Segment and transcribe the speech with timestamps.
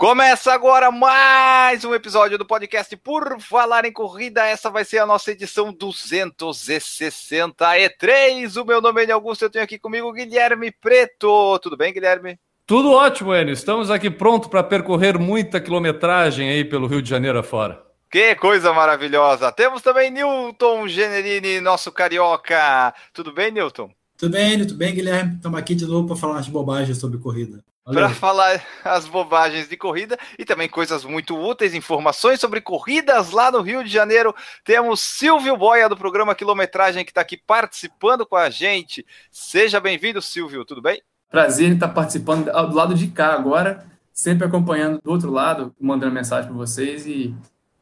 [0.00, 4.46] Começa agora mais um episódio do podcast Por Falar em Corrida.
[4.46, 8.56] Essa vai ser a nossa edição 263.
[8.56, 11.58] O meu nome é Augusto, eu tenho aqui comigo o Guilherme Preto.
[11.58, 12.38] Tudo bem, Guilherme?
[12.66, 13.52] Tudo ótimo, Enio.
[13.52, 17.82] Estamos aqui pronto para percorrer muita quilometragem aí pelo Rio de Janeiro afora.
[18.10, 19.52] Que coisa maravilhosa!
[19.52, 22.94] Temos também Newton Generini, nosso carioca.
[23.12, 23.90] Tudo bem, Newton?
[24.16, 25.34] Tudo bem, tudo bem, Guilherme?
[25.34, 27.62] Estamos aqui de novo para falar umas bobagens sobre corrida.
[27.84, 33.50] Para falar as bobagens de corrida e também coisas muito úteis, informações sobre corridas lá
[33.50, 34.34] no Rio de Janeiro.
[34.64, 39.04] Temos Silvio Boia do programa Quilometragem que está aqui participando com a gente.
[39.30, 41.02] Seja bem-vindo, Silvio, tudo bem?
[41.30, 46.12] Prazer em estar participando do lado de cá agora, sempre acompanhando do outro lado, mandando
[46.12, 47.34] mensagem para vocês e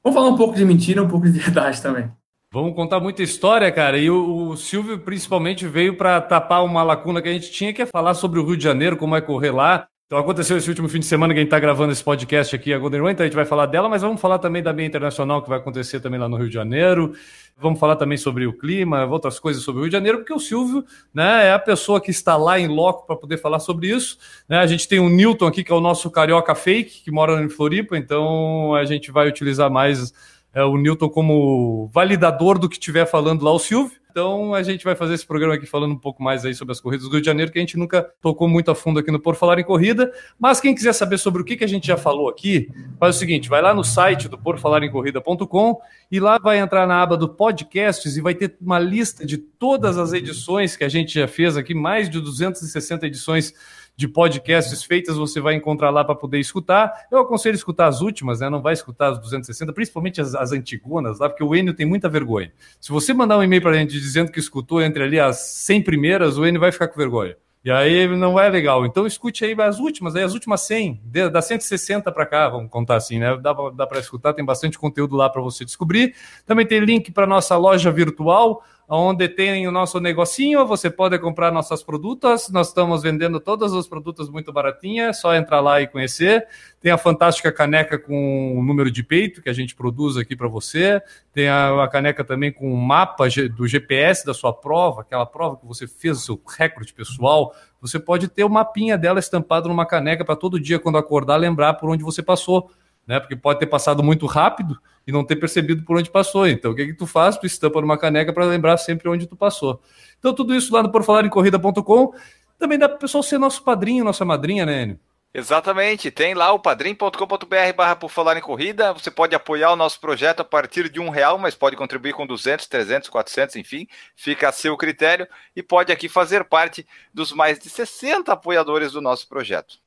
[0.03, 2.11] vamos falar um pouco de mentira, um pouco de verdade também.
[2.51, 3.99] Vamos contar muita história, cara.
[3.99, 7.83] E o, o Silvio principalmente veio para tapar uma lacuna que a gente tinha, que
[7.83, 9.87] é falar sobre o Rio de Janeiro, como é correr lá.
[10.07, 12.73] Então aconteceu esse último fim de semana que a gente está gravando esse podcast aqui,
[12.73, 14.87] a Golden Run, então a gente vai falar dela, mas vamos falar também da meia
[14.87, 17.13] internacional que vai acontecer também lá no Rio de Janeiro.
[17.59, 20.39] Vamos falar também sobre o clima, outras coisas sobre o Rio de Janeiro, porque o
[20.39, 24.17] Silvio né, é a pessoa que está lá em loco para poder falar sobre isso.
[24.49, 24.57] Né?
[24.57, 27.51] A gente tem o Newton aqui, que é o nosso carioca fake, que mora em
[27.51, 30.15] Floripa, então a gente vai utilizar mais
[30.55, 33.99] é, o Newton como validador do que estiver falando lá o Silvio.
[34.11, 36.81] Então a gente vai fazer esse programa aqui falando um pouco mais aí sobre as
[36.81, 39.21] corridas do Rio de Janeiro, que a gente nunca tocou muito a fundo aqui no
[39.21, 40.13] Por Falar em Corrida.
[40.37, 42.69] Mas quem quiser saber sobre o que, que a gente já falou aqui,
[42.99, 45.79] faz o seguinte: vai lá no site do porfalaremcorrida.com
[46.11, 49.97] e lá vai entrar na aba do podcasts e vai ter uma lista de todas
[49.97, 53.55] as edições que a gente já fez aqui, mais de 260 edições
[53.99, 57.09] de podcasts feitas, você vai encontrar lá para poder escutar.
[57.11, 58.49] Eu aconselho escutar as últimas, né?
[58.49, 62.09] Não vai escutar as 260, principalmente as, as antigunas lá, porque o Enio tem muita
[62.09, 62.53] vergonha.
[62.79, 65.83] Se você mandar um e-mail para a gente dizendo que escutou entre ali as 100
[65.83, 67.37] primeiras, o Enio vai ficar com vergonha.
[67.65, 68.87] E aí não é legal.
[68.87, 71.03] Então escute aí as últimas, aí as últimas 100,
[71.33, 73.37] da 160 para cá, vamos contar assim, né?
[73.37, 76.15] Dá, dá para escutar, tem bastante conteúdo lá para você descobrir.
[76.47, 81.53] Também tem link para nossa loja virtual, onde tem o nosso negocinho, você pode comprar
[81.53, 82.49] nossas produtos.
[82.49, 86.47] Nós estamos vendendo todos os produtos muito baratinha, é só entrar lá e conhecer.
[86.81, 90.49] Tem a fantástica caneca com o número de peito que a gente produz aqui para
[90.49, 91.03] você.
[91.35, 95.59] Tem a, a, caneca também com o mapa do GPS da sua prova, aquela prova
[95.59, 97.55] que você fez o seu recorde pessoal.
[97.83, 101.75] Você pode ter o mapinha dela estampado numa caneca para todo dia, quando acordar, lembrar
[101.75, 102.71] por onde você passou
[103.09, 103.19] né?
[103.19, 104.79] Porque pode ter passado muito rápido
[105.09, 106.47] e não ter percebido por onde passou.
[106.47, 107.39] Então, o que, que tu faz?
[107.39, 109.81] Tu estampa numa caneca para lembrar sempre onde tu passou.
[110.19, 112.13] Então, tudo isso lá no porfalarencorrida.com.
[112.59, 115.01] Também dá para o pessoal ser nosso padrinho, nossa madrinha, né, Enio?
[115.33, 120.01] Exatamente, tem lá o padrim.com.br barra por falar em corrida, você pode apoiar o nosso
[120.01, 123.87] projeto a partir de um real, mas pode contribuir com 200, 300, 400, enfim,
[124.17, 129.03] fica a seu critério e pode aqui fazer parte dos mais de 60 apoiadores do
[129.03, 129.79] nosso projeto.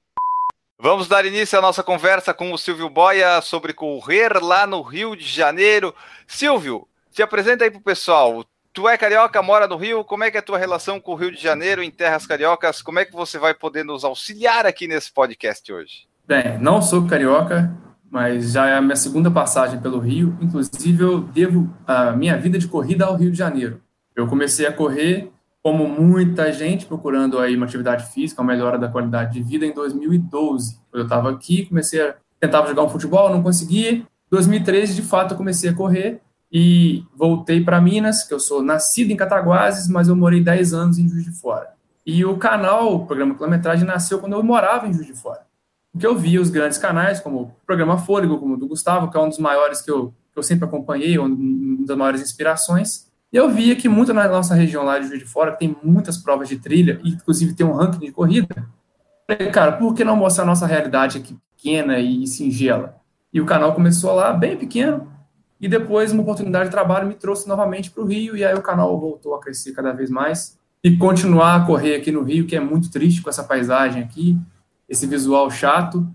[0.83, 5.15] Vamos dar início à nossa conversa com o Silvio Boia sobre correr lá no Rio
[5.15, 5.93] de Janeiro.
[6.25, 8.43] Silvio, se apresenta aí pro pessoal.
[8.73, 11.15] Tu é carioca, mora no Rio, como é que é a tua relação com o
[11.15, 12.81] Rio de Janeiro em terras cariocas?
[12.81, 16.07] Como é que você vai poder nos auxiliar aqui nesse podcast hoje?
[16.27, 17.71] Bem, não sou carioca,
[18.09, 20.35] mas já é a minha segunda passagem pelo Rio.
[20.41, 23.79] Inclusive, eu devo a minha vida de corrida ao Rio de Janeiro.
[24.15, 25.31] Eu comecei a correr
[25.63, 29.73] como muita gente procurando aí uma atividade física, uma melhora da qualidade de vida em
[29.73, 30.79] 2012.
[30.93, 34.03] Eu estava aqui, comecei a tentava jogar um futebol, não consegui.
[34.31, 36.19] 2013, de fato, eu comecei a correr
[36.51, 40.97] e voltei para Minas, que eu sou nascido em Cataguases, mas eu morei 10 anos
[40.97, 41.69] em Juiz de Fora.
[42.05, 45.41] E o canal, o programa Quilometragem, nasceu quando eu morava em Juiz de Fora.
[45.91, 49.17] Porque eu via os grandes canais, como o programa Fôlego, como o do Gustavo, que
[49.17, 53.10] é um dos maiores que eu, que eu sempre acompanhei, uma das maiores inspirações.
[53.31, 56.49] Eu via que muito na nossa região lá de Juiz de Fora, tem muitas provas
[56.49, 58.67] de trilha, e inclusive tem um ranking de corrida.
[59.25, 62.97] Falei, cara, por que não mostrar a nossa realidade aqui pequena e singela?
[63.33, 65.09] E o canal começou lá, bem pequeno,
[65.61, 68.61] e depois uma oportunidade de trabalho me trouxe novamente para o Rio, e aí o
[68.61, 72.55] canal voltou a crescer cada vez mais, e continuar a correr aqui no Rio, que
[72.55, 74.37] é muito triste com essa paisagem aqui,
[74.89, 76.05] esse visual chato,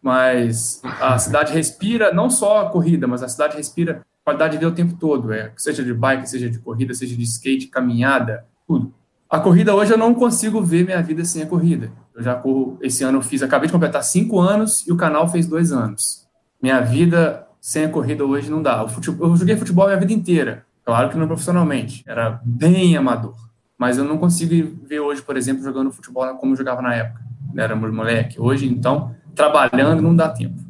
[0.00, 4.72] mas a cidade respira, não só a corrida, mas a cidade respira qualidade de vida
[4.72, 8.92] o tempo todo, é, seja de bike, seja de corrida, seja de skate, caminhada, tudo.
[9.28, 11.92] A corrida hoje eu não consigo ver minha vida sem a corrida.
[12.14, 15.28] Eu já corro, esse ano eu fiz, acabei de completar cinco anos e o canal
[15.28, 16.26] fez dois anos.
[16.62, 18.86] Minha vida sem a corrida hoje não dá.
[18.88, 23.34] Futebol, eu joguei futebol minha vida inteira, claro que não profissionalmente, era bem amador.
[23.76, 27.20] mas eu não consigo ver hoje, por exemplo, jogando futebol como eu jogava na época.
[27.56, 28.40] Era moleque.
[28.40, 30.60] Hoje, então, trabalhando, não dá tempo.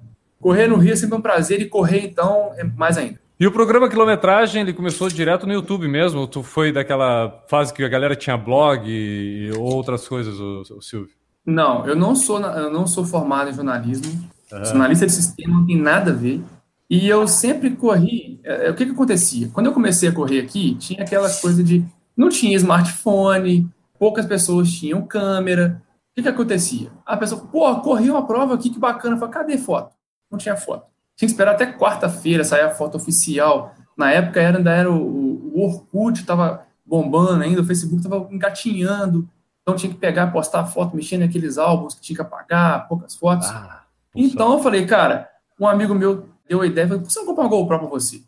[0.40, 3.23] Correr no Rio é sempre um prazer e correr, então, é mais ainda.
[3.38, 6.26] E o programa Quilometragem, ele começou direto no YouTube mesmo?
[6.26, 11.10] Tu foi daquela fase que a galera tinha blog e outras coisas, o, Silvio?
[11.44, 14.30] Não, eu não sou, eu não sou formado em jornalismo.
[14.52, 14.64] Uhum.
[14.64, 16.40] Jornalista de sistema não tem nada a ver.
[16.88, 18.38] E eu sempre corri.
[18.44, 19.50] É, é, o que, que acontecia?
[19.52, 21.84] Quando eu comecei a correr aqui, tinha aquelas coisas de.
[22.16, 25.82] Não tinha smartphone, poucas pessoas tinham câmera.
[26.12, 26.92] O que, que acontecia?
[27.04, 29.16] A pessoa, pô, corri uma prova aqui, que bacana.
[29.16, 29.92] Eu falei, cadê foto?
[30.30, 30.93] Não tinha foto.
[31.16, 33.74] Tinha que esperar até quarta-feira sair a foto oficial.
[33.96, 39.28] Na época era, ainda era o, o Orkut, estava bombando ainda, o Facebook estava engatinhando.
[39.62, 43.14] Então tinha que pegar, postar a foto, mexer naqueles álbuns que tinha que apagar, poucas
[43.14, 43.48] fotos.
[43.48, 43.84] Ah,
[44.14, 45.28] então eu falei, cara,
[45.58, 47.88] um amigo meu deu a ideia, falei, por que você não comprar uma GoPro para
[47.88, 48.22] você?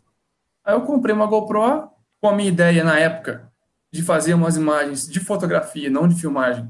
[0.65, 3.51] Aí eu comprei uma GoPro com a minha ideia na época
[3.91, 6.69] de fazer umas imagens de fotografia, não de filmagem.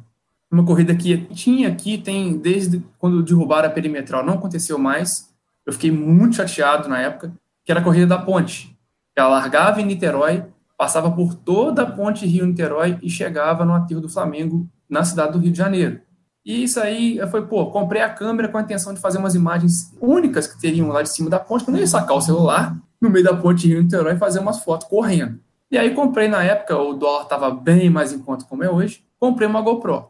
[0.51, 5.26] Uma corrida que tinha aqui, tem desde quando derrubaram a perimetral, não aconteceu mais.
[5.67, 7.33] Eu fiquei muito chateado na época,
[7.65, 8.73] que era a corrida da ponte.
[9.13, 10.45] Ela largava em Niterói,
[10.77, 15.39] passava por toda a ponte Rio-Niterói e chegava no aterro do Flamengo, na cidade do
[15.39, 15.99] Rio de Janeiro.
[16.45, 19.93] E isso aí foi, pô, comprei a câmera com a intenção de fazer umas imagens
[19.99, 23.09] únicas que teriam lá de cima da ponte, quando eu ia sacar o celular no
[23.09, 25.37] meio da ponte Rio-Niterói e fazer umas fotos correndo.
[25.69, 29.03] E aí comprei na época, o dólar estava bem mais em conta como é hoje,
[29.19, 30.07] comprei uma GoPro.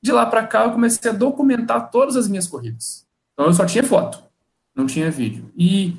[0.00, 3.04] De lá para cá eu comecei a documentar todas as minhas corridas.
[3.32, 4.22] Então eu só tinha foto,
[4.80, 5.50] não tinha vídeo.
[5.56, 5.96] E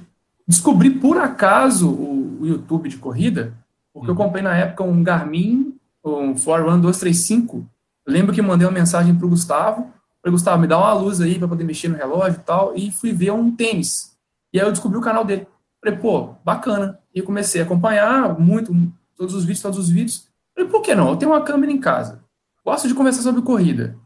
[0.48, 3.54] descobri por acaso o, o YouTube de corrida,
[3.94, 4.18] porque eu uhum.
[4.18, 7.66] comprei na época um Garmin, um Forerunner 235,
[8.08, 9.92] lembro que mandei uma mensagem para o Gustavo,
[10.22, 12.92] falei, Gustavo, me dá uma luz aí para poder mexer no relógio e tal, e
[12.92, 14.18] fui ver um tênis.
[14.54, 15.48] E aí eu descobri o canal dele.
[15.84, 17.00] Falei, pô, bacana.
[17.14, 18.74] E comecei a acompanhar muito,
[19.16, 20.28] todos os vídeos, todos os vídeos.
[20.54, 21.10] Falei, por que não?
[21.10, 22.24] Eu tenho uma câmera em casa.
[22.64, 23.98] Gosto de conversar sobre corrida.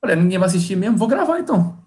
[0.00, 1.78] Falei, ninguém vai assistir mesmo, vou gravar então.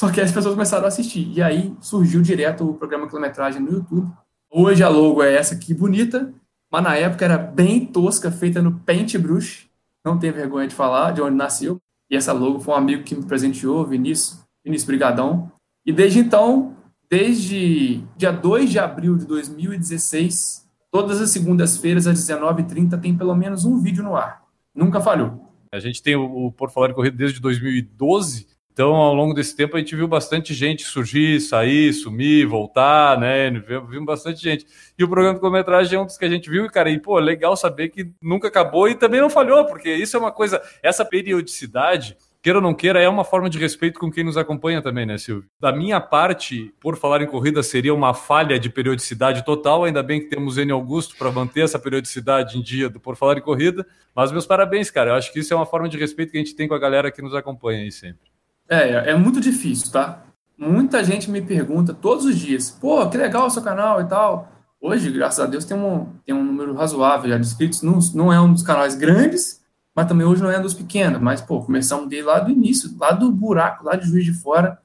[0.00, 1.30] Só que as pessoas começaram a assistir.
[1.30, 4.10] E aí surgiu direto o programa Quilometragem no YouTube.
[4.50, 6.32] Hoje a logo é essa aqui bonita,
[6.72, 9.68] mas na época era bem tosca, feita no Paintbrush
[10.02, 11.78] não tenho vergonha de falar, de onde nasceu.
[12.08, 15.52] E essa logo foi um amigo que me presenteou, Vinícius, Vinícius Brigadão.
[15.84, 16.74] E desde então,
[17.10, 23.66] desde dia 2 de abril de 2016, todas as segundas-feiras às 19h30 tem pelo menos
[23.66, 24.44] um vídeo no ar.
[24.74, 25.52] Nunca falhou.
[25.70, 29.54] A gente tem o, o Por Falar de Corrida desde 2012 então, ao longo desse
[29.54, 33.50] tempo, a gente viu bastante gente surgir, sair, sumir, voltar, né?
[33.50, 34.64] Vimos bastante gente.
[34.98, 36.98] E o programa de quilometragem é um dos que a gente viu, e, cara, e,
[36.98, 40.62] pô, legal saber que nunca acabou e também não falhou, porque isso é uma coisa,
[40.82, 44.80] essa periodicidade queira ou não queira, é uma forma de respeito com quem nos acompanha
[44.80, 45.44] também, né, Silvio?
[45.60, 50.20] Da minha parte, por falar em corrida, seria uma falha de periodicidade total, ainda bem
[50.20, 53.86] que temos N Augusto para manter essa periodicidade em dia do Por Falar em Corrida,
[54.16, 56.40] mas meus parabéns, cara, eu acho que isso é uma forma de respeito que a
[56.40, 58.29] gente tem com a galera que nos acompanha aí sempre.
[58.70, 60.22] É, é muito difícil, tá?
[60.56, 64.48] Muita gente me pergunta todos os dias, pô, que legal o seu canal e tal.
[64.80, 67.82] Hoje, graças a Deus, tem um, tem um número razoável já de inscritos.
[67.82, 69.60] Não, não é um dos canais grandes,
[69.94, 71.20] mas também hoje não é um dos pequenos.
[71.20, 74.78] Mas, pô, começamos dele lá do início, lá do buraco, lá de Juiz de Fora.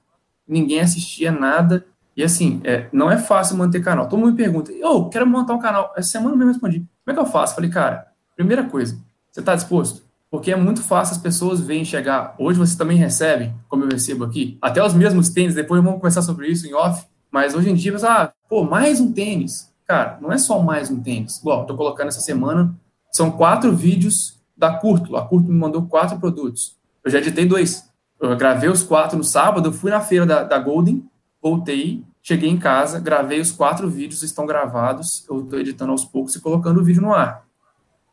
[0.47, 1.85] Ninguém assistia nada.
[2.17, 4.09] E assim, é, não é fácil manter canal.
[4.09, 5.93] Todo mundo me pergunta, eu quero montar um canal.
[5.95, 7.53] Essa semana mesmo respondi, como é que eu faço?
[7.53, 8.97] Falei, cara, primeira coisa,
[9.31, 10.04] você está disposto?
[10.29, 12.35] Porque é muito fácil as pessoas verem chegar.
[12.37, 16.21] Hoje você também recebe, como eu recebo aqui, até os mesmos tênis, depois vamos conversar
[16.21, 19.73] sobre isso em off, mas hoje em dia você, ah, pô, mais um tênis.
[19.85, 21.39] Cara, não é só mais um tênis.
[21.43, 22.75] Bom, tô colocando essa semana,
[23.11, 25.15] são quatro vídeos da Curto.
[25.15, 26.75] A Curto me mandou quatro produtos.
[27.03, 27.89] Eu já editei dois.
[28.19, 31.03] Eu gravei os quatro no sábado, fui na feira da, da Golden,
[31.41, 36.35] voltei, cheguei em casa, gravei os quatro vídeos, estão gravados, eu estou editando aos poucos
[36.35, 37.44] e colocando o vídeo no ar.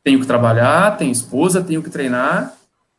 [0.04, 2.54] Tenho que trabalhar, tenho esposa, tenho que treinar,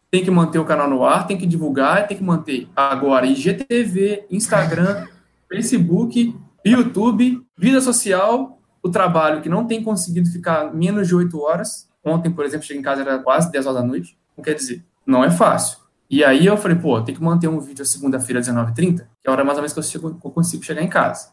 [0.10, 4.26] tem que manter o canal no ar, tem que divulgar, tem que manter agora IGTV,
[4.30, 5.08] Instagram,
[5.52, 11.90] Facebook, YouTube, vida social, o trabalho que não tem conseguido ficar menos de 8 horas.
[12.04, 14.18] Ontem, por exemplo, cheguei em casa, era quase 10 horas da noite.
[14.38, 15.80] Não quer dizer, não é fácil.
[16.10, 19.32] E aí eu falei, pô, tem que manter um vídeo segunda-feira, 19h30, que é a
[19.32, 21.30] hora mais ou menos que eu, chego, eu consigo chegar em casa.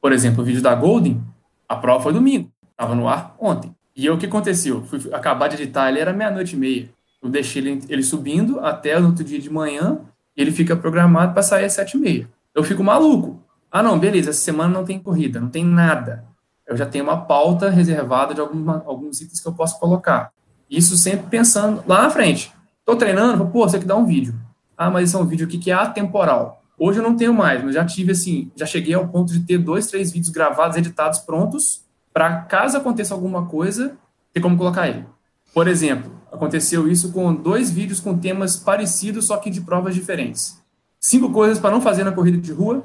[0.00, 1.22] Por exemplo, o vídeo da Golden,
[1.68, 3.74] a prova foi domingo, estava no ar ontem.
[3.94, 4.82] E o que aconteceu?
[4.84, 6.90] Fui acabar de editar, ele era meia-noite e meia.
[7.22, 10.00] Eu deixei ele, ele subindo até no outro dia de manhã,
[10.36, 12.28] ele fica programado para sair às sete e meia.
[12.54, 13.40] Eu fico maluco.
[13.70, 16.24] Ah, não, beleza, essa semana não tem corrida, não tem nada.
[16.66, 20.32] Eu já tenho uma pauta reservada de alguma, alguns itens que eu posso colocar.
[20.68, 22.52] Isso sempre pensando lá na frente.
[22.80, 24.34] Estou treinando, pô, você que dá um vídeo.
[24.76, 26.62] Ah, mas esse é um vídeo aqui que é atemporal.
[26.78, 29.58] Hoje eu não tenho mais, mas já tive assim, já cheguei ao ponto de ter
[29.58, 33.96] dois, três vídeos gravados, editados, prontos, para caso aconteça alguma coisa,
[34.32, 35.06] ter como colocar ele.
[35.54, 40.60] Por exemplo, aconteceu isso com dois vídeos com temas parecidos, só que de provas diferentes.
[40.98, 42.82] Cinco coisas para não fazer na corrida de rua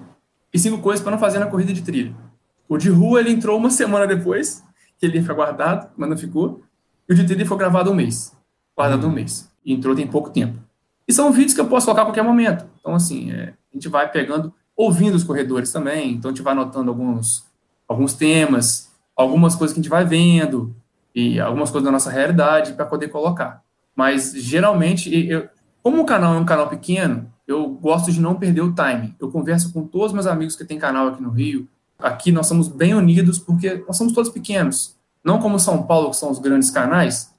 [0.53, 2.13] e cinco coisas para não fazer na corrida de trilha.
[2.67, 4.63] O de rua ele entrou uma semana depois,
[4.97, 6.61] que ele foi guardado, mas não ficou.
[7.07, 8.33] E o de trilha foi gravado um mês,
[8.75, 9.49] guardado um mês.
[9.63, 10.59] E entrou tem pouco tempo.
[11.07, 12.65] E são vídeos que eu posso colocar a qualquer momento.
[12.79, 16.13] Então, assim, é, a gente vai pegando, ouvindo os corredores também.
[16.13, 17.45] Então, a gente vai anotando alguns,
[17.87, 18.86] alguns temas,
[19.17, 20.75] algumas coisas que a gente vai vendo,
[21.13, 23.63] e algumas coisas da nossa realidade para poder colocar.
[23.95, 25.49] Mas, geralmente, eu,
[25.81, 29.15] como o canal é um canal pequeno, eu gosto de não perder o time.
[29.19, 31.67] Eu converso com todos os meus amigos que têm canal aqui no Rio.
[31.97, 34.95] Aqui nós somos bem unidos porque nós somos todos pequenos.
[35.23, 37.33] Não como São Paulo, que são os grandes canais,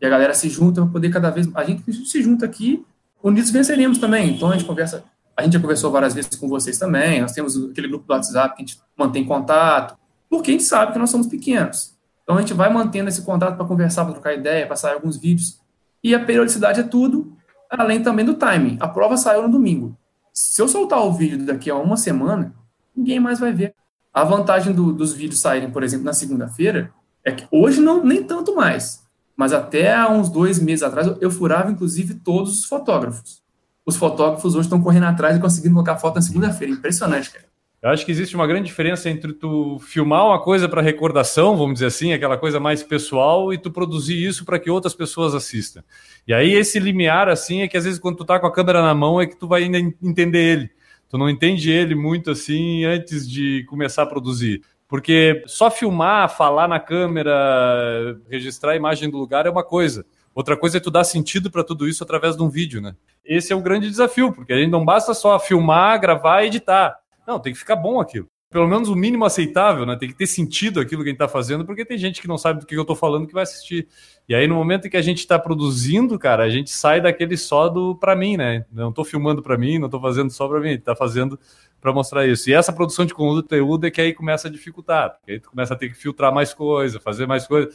[0.00, 1.48] e a galera se junta para poder cada vez.
[1.54, 2.84] A gente se junta aqui,
[3.22, 4.36] unidos venceremos também.
[4.36, 5.02] Então a gente conversa.
[5.36, 7.20] A gente já conversou várias vezes com vocês também.
[7.20, 9.96] Nós temos aquele grupo do WhatsApp que a gente mantém contato,
[10.36, 11.94] porque a gente sabe que nós somos pequenos.
[12.22, 15.16] Então a gente vai mantendo esse contato para conversar, para trocar ideia, para sair alguns
[15.16, 15.60] vídeos.
[16.02, 17.36] E a periodicidade é tudo,
[17.70, 18.76] além também do timing.
[18.80, 19.96] A prova saiu no domingo.
[20.32, 22.54] Se eu soltar o vídeo daqui a uma semana,
[22.96, 23.74] ninguém mais vai ver.
[24.12, 26.92] A vantagem do, dos vídeos saírem, por exemplo, na segunda-feira,
[27.24, 29.04] é que hoje não nem tanto mais.
[29.36, 33.42] Mas até há uns dois meses atrás, eu, eu furava, inclusive, todos os fotógrafos.
[33.86, 36.72] Os fotógrafos hoje estão correndo atrás e conseguindo colocar foto na segunda-feira.
[36.72, 37.53] Impressionante, cara.
[37.84, 41.74] Eu acho que existe uma grande diferença entre tu filmar uma coisa para recordação, vamos
[41.74, 45.84] dizer assim, aquela coisa mais pessoal, e tu produzir isso para que outras pessoas assistam.
[46.26, 48.80] E aí esse limiar assim é que às vezes quando tu tá com a câmera
[48.80, 50.70] na mão é que tu vai ainda entender ele.
[51.10, 54.62] Tu não entende ele muito assim antes de começar a produzir.
[54.88, 60.06] Porque só filmar, falar na câmera, registrar a imagem do lugar é uma coisa.
[60.34, 62.94] Outra coisa é tu dar sentido para tudo isso através de um vídeo, né?
[63.22, 67.03] Esse é o grande desafio, porque a gente não basta só filmar, gravar e editar
[67.26, 68.26] não, tem que ficar bom aquilo.
[68.50, 69.96] Pelo menos o mínimo aceitável, né?
[69.96, 72.38] Tem que ter sentido aquilo que a gente está fazendo, porque tem gente que não
[72.38, 73.88] sabe do que eu estou falando que vai assistir.
[74.28, 77.36] E aí, no momento em que a gente está produzindo, cara, a gente sai daquele
[77.36, 78.64] só do para mim, né?
[78.70, 81.36] Não estou filmando para mim, não estou fazendo só para mim, está fazendo
[81.80, 82.48] para mostrar isso.
[82.48, 85.74] E essa produção de conteúdo é que aí começa a dificultar, porque aí tu começa
[85.74, 87.68] a ter que filtrar mais coisa, fazer mais coisa.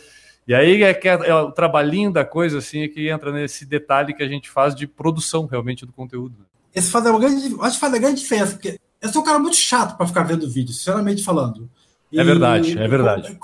[0.48, 3.65] E aí é, que é, é o trabalhinho da coisa, assim, é que entra nesse
[3.65, 6.36] detalhe que a gente faz de produção realmente do conteúdo.
[6.39, 6.46] Né?
[6.74, 9.39] Esse faz uma grande, acho que faz uma grande diferença, porque eu sou um cara
[9.39, 11.70] muito chato para ficar vendo vídeo, sinceramente falando.
[12.12, 13.38] E, é verdade, é verdade.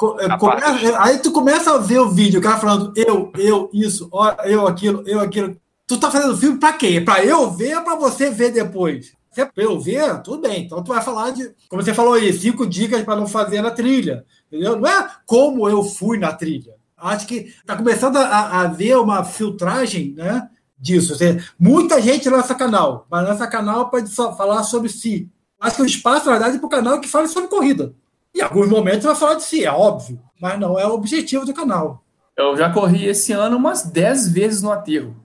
[1.00, 4.10] aí tu começa a ver o vídeo, o cara falando eu, eu, isso,
[4.44, 5.56] eu, aquilo, eu, aquilo.
[5.88, 7.00] Tu tá fazendo filme pra quê?
[7.00, 9.14] Pra eu ver ou pra você ver depois?
[9.32, 10.64] Se é pra eu ver, tudo bem.
[10.64, 13.70] Então tu vai falar de, como você falou aí, cinco dicas para não fazer na
[13.70, 14.26] trilha.
[14.48, 14.78] Entendeu?
[14.78, 16.74] Não é como eu fui na trilha.
[16.98, 20.50] Acho que tá começando a, a ver uma filtragem, né?
[20.80, 21.16] Disso.
[21.16, 25.30] Seja, muita gente lança canal, mas lança canal para falar sobre si.
[25.60, 27.94] Acho que o espaço, na verdade, é para o canal que fale sobre corrida.
[28.36, 31.54] Em alguns momentos vai falar de si, é óbvio, mas não é o objetivo do
[31.54, 32.04] canal.
[32.36, 35.16] Eu já corri esse ano umas 10 vezes no aterro.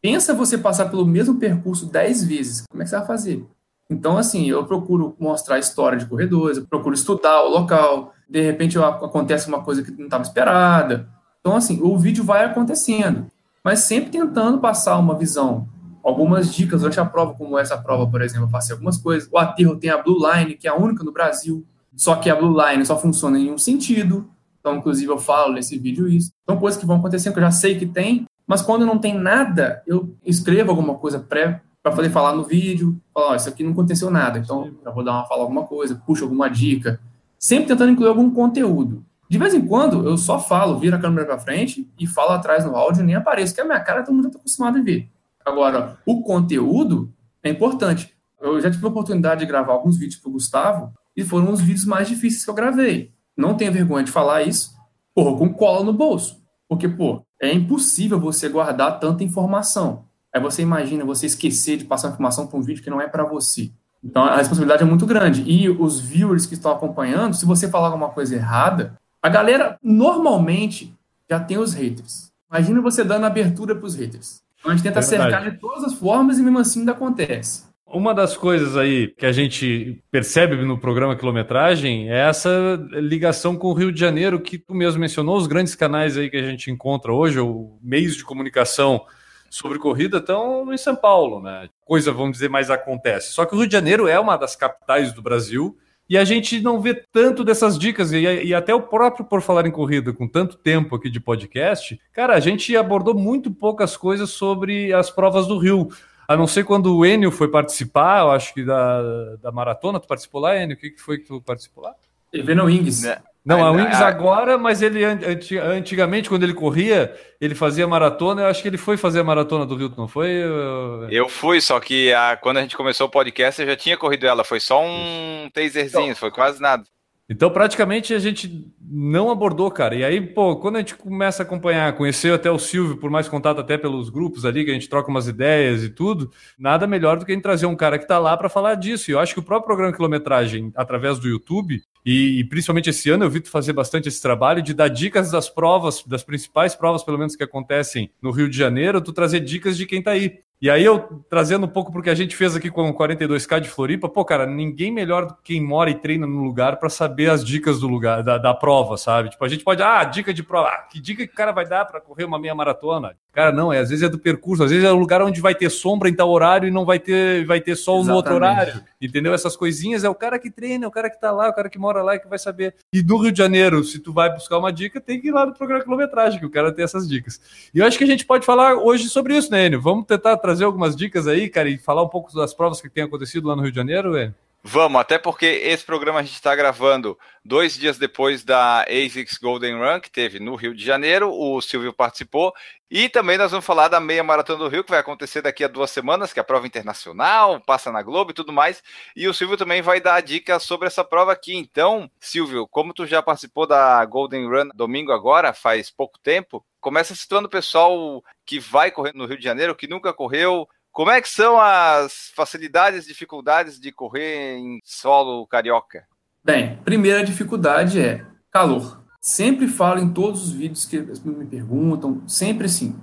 [0.00, 2.64] Pensa você passar pelo mesmo percurso 10 vezes.
[2.70, 3.44] Como é que você vai fazer?
[3.90, 8.14] Então, assim, eu procuro mostrar a história de corredores, eu procuro estudar o local.
[8.28, 11.08] De repente acontece uma coisa que não estava esperada.
[11.40, 13.26] Então, assim, o vídeo vai acontecendo,
[13.64, 15.68] mas sempre tentando passar uma visão
[16.02, 19.28] algumas dicas durante a prova, como essa prova, por exemplo, eu passei algumas coisas.
[19.30, 21.64] O aterro tem a Blue Line, que é a única no Brasil,
[21.96, 24.28] só que a Blue Line só funciona em um sentido.
[24.60, 26.32] Então, inclusive, eu falo nesse vídeo isso.
[26.48, 29.14] São coisas que vão acontecendo que eu já sei que tem, mas quando não tem
[29.14, 33.62] nada, eu escrevo alguma coisa pré para poder falar no vídeo, falar, oh, isso aqui
[33.62, 37.00] não aconteceu nada, então eu vou dar uma fala alguma coisa, puxo alguma dica,
[37.38, 39.04] sempre tentando incluir algum conteúdo.
[39.28, 42.64] De vez em quando eu só falo, viro a câmera para frente e falo atrás
[42.64, 45.08] no áudio, nem apareço, que a minha cara todo mundo está acostumado a ver.
[45.44, 48.14] Agora, o conteúdo é importante.
[48.40, 51.60] Eu já tive a oportunidade de gravar alguns vídeos para o Gustavo e foram os
[51.60, 53.12] vídeos mais difíceis que eu gravei.
[53.36, 54.74] Não tenho vergonha de falar isso,
[55.14, 56.40] porra, com cola no bolso.
[56.68, 60.04] Porque, pô, é impossível você guardar tanta informação.
[60.32, 63.24] Aí você imagina você esquecer de passar informação para um vídeo que não é para
[63.24, 63.70] você.
[64.02, 65.42] Então a responsabilidade é muito grande.
[65.42, 70.96] E os viewers que estão acompanhando, se você falar alguma coisa errada, a galera normalmente
[71.28, 72.30] já tem os haters.
[72.50, 74.42] Imagina você dando abertura para os haters.
[74.60, 77.68] Então a gente tenta é cercar de todas as formas e mesmo assim ainda acontece.
[77.92, 83.66] Uma das coisas aí que a gente percebe no programa Quilometragem é essa ligação com
[83.66, 86.70] o Rio de Janeiro que tu mesmo mencionou, os grandes canais aí que a gente
[86.70, 89.04] encontra hoje, ou meios de comunicação
[89.50, 91.68] sobre corrida estão em São Paulo, né?
[91.84, 93.32] Coisa, vamos dizer, mais acontece.
[93.32, 95.76] Só que o Rio de Janeiro é uma das capitais do Brasil
[96.10, 99.64] e a gente não vê tanto dessas dicas, e, e, até o próprio Por Falar
[99.64, 104.30] em Corrida, com tanto tempo aqui de podcast, cara, a gente abordou muito poucas coisas
[104.30, 105.88] sobre as provas do Rio.
[106.26, 110.08] A não ser quando o Enio foi participar, eu acho que da, da maratona, tu
[110.08, 110.76] participou lá, Enio?
[110.76, 111.94] O que, que foi que tu participou lá?
[112.32, 113.04] Eveno Wings.
[113.04, 113.18] Né?
[113.44, 117.54] Não, a Ainda- Wings a- agora, mas ele an- anti- antigamente, quando ele corria, ele
[117.54, 118.42] fazia maratona.
[118.42, 120.28] Eu acho que ele foi fazer a maratona do Rio, não foi?
[120.28, 123.96] Eu- Eu fui, só que a- quando a gente começou o podcast, eu já tinha
[123.96, 124.44] corrido ela.
[124.44, 126.84] Foi só um taserzinho, foi quase nada.
[127.32, 129.94] Então, praticamente, a gente não abordou, cara.
[129.94, 133.28] E aí, pô, quando a gente começa a acompanhar, conheceu até o Silvio, por mais
[133.28, 136.28] contato até pelos grupos ali, que a gente troca umas ideias e tudo,
[136.58, 139.08] nada melhor do que a gente trazer um cara que tá lá para falar disso.
[139.10, 143.10] E eu acho que o próprio programa Quilometragem, através do YouTube, e, e principalmente esse
[143.10, 146.74] ano, eu vi tu fazer bastante esse trabalho de dar dicas das provas, das principais
[146.74, 150.12] provas, pelo menos, que acontecem no Rio de Janeiro, tu trazer dicas de quem tá
[150.12, 150.40] aí.
[150.62, 153.68] E aí eu trazendo um pouco porque a gente fez aqui com o 42K de
[153.70, 157.30] Floripa, pô, cara, ninguém melhor do que quem mora e treina no lugar para saber
[157.30, 159.30] as dicas do lugar, da, da prova, sabe?
[159.30, 161.66] Tipo, a gente pode, ah, dica de prova, ah, que dica que o cara vai
[161.66, 163.16] dar para correr uma meia maratona?
[163.32, 165.54] Cara, não, é, às vezes é do percurso, às vezes é o lugar onde vai
[165.54, 168.70] ter sombra em tal horário e não vai ter, vai ter sol no outro Exatamente.
[168.70, 168.84] horário.
[169.00, 169.32] Entendeu?
[169.32, 171.70] Essas coisinhas é o cara que treina, é o cara que tá lá, o cara
[171.70, 172.74] que mora lá e que vai saber.
[172.92, 175.46] E no Rio de Janeiro, se tu vai buscar uma dica, tem que ir lá
[175.46, 177.40] no programa quilometragem, que o cara tem essas dicas.
[177.72, 179.80] E eu acho que a gente pode falar hoje sobre isso, né, Enio?
[179.80, 183.04] Vamos tentar trazer algumas dicas aí, cara, e falar um pouco das provas que tem
[183.04, 184.34] acontecido lá no Rio de Janeiro, velho.
[184.62, 189.78] Vamos, até porque esse programa a gente está gravando dois dias depois da ASICS Golden
[189.78, 192.52] Run, que teve no Rio de Janeiro, o Silvio participou,
[192.90, 195.68] e também nós vamos falar da meia maratona do Rio, que vai acontecer daqui a
[195.68, 198.82] duas semanas, que é a prova internacional, passa na Globo e tudo mais,
[199.16, 201.56] e o Silvio também vai dar dicas sobre essa prova aqui.
[201.56, 207.14] Então, Silvio, como tu já participou da Golden Run domingo agora, faz pouco tempo, começa
[207.14, 211.20] situando o pessoal que vai correr no Rio de Janeiro, que nunca correu, como é
[211.20, 216.04] que são as facilidades e dificuldades de correr em solo carioca?
[216.42, 219.04] Bem, primeira dificuldade é calor.
[219.20, 222.98] Sempre falo em todos os vídeos que me perguntam, sempre assim.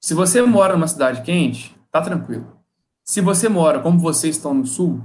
[0.00, 2.58] Se você mora numa cidade quente, tá tranquilo.
[3.04, 5.02] Se você mora, como vocês estão no sul,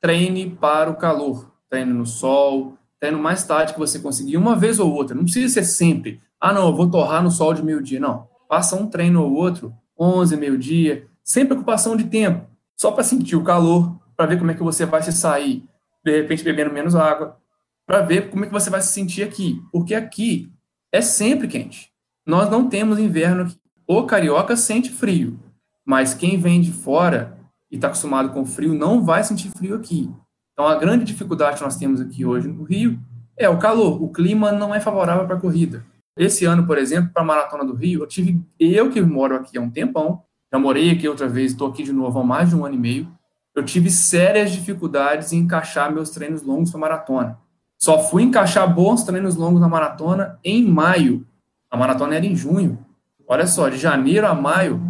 [0.00, 1.52] treine para o calor.
[1.70, 5.14] Treine no sol, treine mais tarde que você conseguir, uma vez ou outra.
[5.14, 6.20] Não precisa ser sempre.
[6.40, 8.00] Ah, não, eu vou torrar no sol de meio-dia.
[8.00, 8.28] Não.
[8.48, 12.48] Faça um treino ou outro, 11, meio-dia, sem preocupação de tempo.
[12.78, 15.64] Só para sentir o calor, para ver como é que você vai se sair,
[16.04, 17.36] de repente bebendo menos água,
[17.84, 19.60] para ver como é que você vai se sentir aqui.
[19.72, 20.52] Porque aqui
[20.92, 21.90] é sempre quente.
[22.24, 23.56] Nós não temos inverno aqui.
[23.88, 25.38] O carioca sente frio,
[25.84, 27.38] mas quem vem de fora
[27.70, 30.10] e está acostumado com frio não vai sentir frio aqui.
[30.52, 32.98] Então, a grande dificuldade que nós temos aqui hoje no Rio
[33.36, 34.02] é o calor.
[34.02, 35.84] O clima não é favorável para a corrida.
[36.16, 39.58] Esse ano, por exemplo, para a Maratona do Rio, eu tive, eu que moro aqui
[39.58, 42.56] há um tempão, já morei aqui outra vez, estou aqui de novo há mais de
[42.56, 43.08] um ano e meio,
[43.54, 47.38] eu tive sérias dificuldades em encaixar meus treinos longos para maratona.
[47.78, 51.26] Só fui encaixar bons treinos longos na maratona em maio.
[51.70, 52.78] A maratona era em junho.
[53.26, 54.80] Olha só, de janeiro a maio,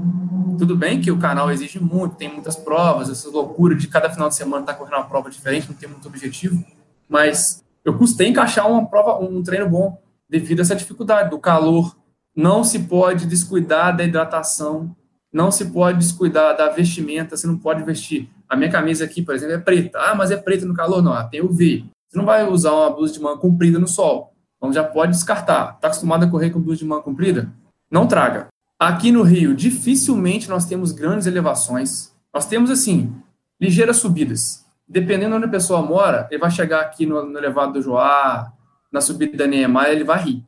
[0.58, 4.28] tudo bem que o canal exige muito, tem muitas provas, essa loucura de cada final
[4.28, 6.62] de semana estar tá correndo uma prova diferente, não tem muito objetivo,
[7.08, 11.96] mas eu custei encaixar uma prova, um treino bom devido a essa dificuldade do calor.
[12.34, 14.94] Não se pode descuidar da hidratação,
[15.36, 18.30] não se pode descuidar da vestimenta, você não pode vestir.
[18.48, 19.98] A minha camisa aqui, por exemplo, é preta.
[19.98, 21.02] Ah, mas é preta no calor?
[21.02, 21.84] Não, tem UV.
[22.08, 24.32] Você não vai usar uma blusa de manga comprida no sol.
[24.56, 25.74] Então já pode descartar.
[25.74, 27.52] Está acostumado a correr com blusa de manga comprida?
[27.90, 28.46] Não traga.
[28.78, 32.14] Aqui no Rio, dificilmente nós temos grandes elevações.
[32.32, 33.14] Nós temos, assim,
[33.60, 34.64] ligeiras subidas.
[34.88, 38.50] Dependendo de onde a pessoa mora, ele vai chegar aqui no, no elevado do Joá,
[38.90, 40.44] na subida da Niemeyer, ele vai rir.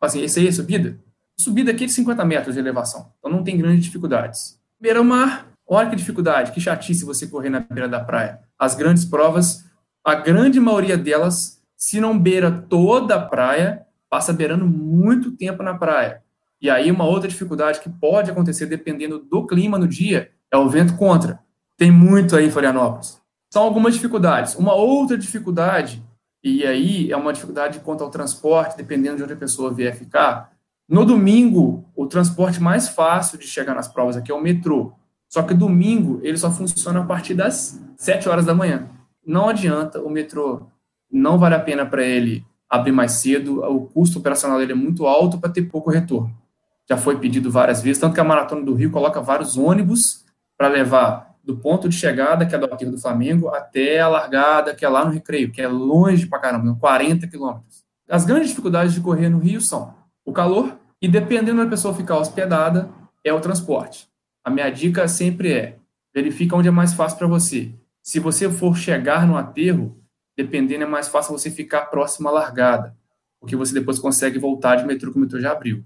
[0.00, 0.98] Assim, esse aí é subida?
[1.40, 3.12] Subida aqui de 50 metros de elevação.
[3.18, 4.60] Então não tem grandes dificuldades.
[4.78, 8.40] Beira-mar, olha que dificuldade, que chatice você correr na beira da praia.
[8.58, 9.64] As grandes provas,
[10.04, 15.72] a grande maioria delas, se não beira toda a praia, passa beirando muito tempo na
[15.72, 16.22] praia.
[16.60, 20.68] E aí uma outra dificuldade que pode acontecer dependendo do clima no dia é o
[20.68, 21.40] vento contra.
[21.74, 23.18] Tem muito aí em Florianópolis.
[23.50, 24.56] São algumas dificuldades.
[24.56, 26.04] Uma outra dificuldade,
[26.44, 30.52] e aí é uma dificuldade quanto ao transporte, dependendo de onde a pessoa vier ficar.
[30.90, 34.92] No domingo, o transporte mais fácil de chegar nas provas aqui é o metrô.
[35.28, 38.88] Só que domingo ele só funciona a partir das 7 horas da manhã.
[39.24, 40.62] Não adianta, o metrô
[41.08, 45.06] não vale a pena para ele abrir mais cedo, o custo operacional dele é muito
[45.06, 46.36] alto para ter pouco retorno.
[46.88, 50.24] Já foi pedido várias vezes, tanto que a Maratona do Rio coloca vários ônibus
[50.58, 54.74] para levar do ponto de chegada, que é do Aterro do Flamengo, até a largada,
[54.74, 57.84] que é lá no Recreio, que é longe pra caramba, 40 quilômetros.
[58.08, 62.18] As grandes dificuldades de correr no Rio são o calor e, dependendo da pessoa ficar
[62.18, 62.90] hospedada,
[63.24, 64.08] é o transporte.
[64.44, 65.76] A minha dica sempre é,
[66.14, 67.74] verifica onde é mais fácil para você.
[68.02, 69.96] Se você for chegar no aterro,
[70.36, 72.96] dependendo, é mais fácil você ficar próximo à largada,
[73.38, 75.84] porque você depois consegue voltar de metrô, que o metrô já abriu.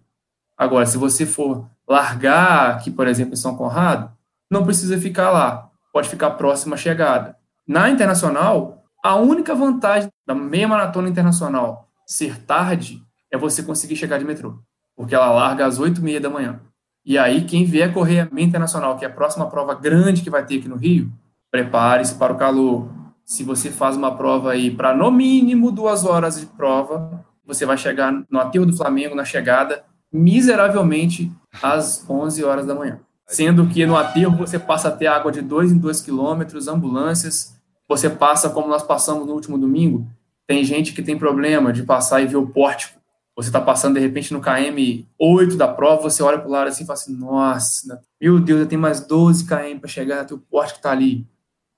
[0.57, 4.13] Agora, se você for largar aqui, por exemplo, em São Conrado,
[4.51, 7.37] não precisa ficar lá, pode ficar próximo à chegada.
[7.67, 14.19] Na internacional, a única vantagem da meia maratona internacional ser tarde é você conseguir chegar
[14.19, 14.59] de metrô,
[14.97, 16.61] porque ela larga às 8 e meia da manhã.
[17.05, 20.31] E aí, quem vier correr a meia internacional, que é a próxima prova grande que
[20.31, 21.13] vai ter aqui no Rio,
[21.51, 22.89] prepare-se para o calor.
[23.25, 27.77] Se você faz uma prova aí para no mínimo duas horas de prova, você vai
[27.77, 31.31] chegar no aterro do Flamengo na chegada miseravelmente
[31.63, 33.01] às 11 horas da manhã.
[33.27, 37.55] Sendo que no aterro você passa a ter água de 2 em 2 quilômetros, ambulâncias,
[37.89, 40.07] você passa como nós passamos no último domingo,
[40.47, 43.01] tem gente que tem problema de passar e ver o pórtico.
[43.37, 46.69] Você está passando, de repente, no KM 8 da prova, você olha para o lado
[46.69, 50.39] assim e fala assim, nossa, meu Deus, eu tenho mais 12 km para chegar o
[50.39, 51.27] pórtico está ali.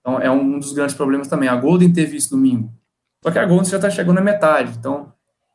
[0.00, 1.48] Então, é um dos grandes problemas também.
[1.48, 2.70] A Golden teve isso domingo.
[3.24, 4.76] Só que a Golden já está chegando na metade.
[4.78, 5.12] Então,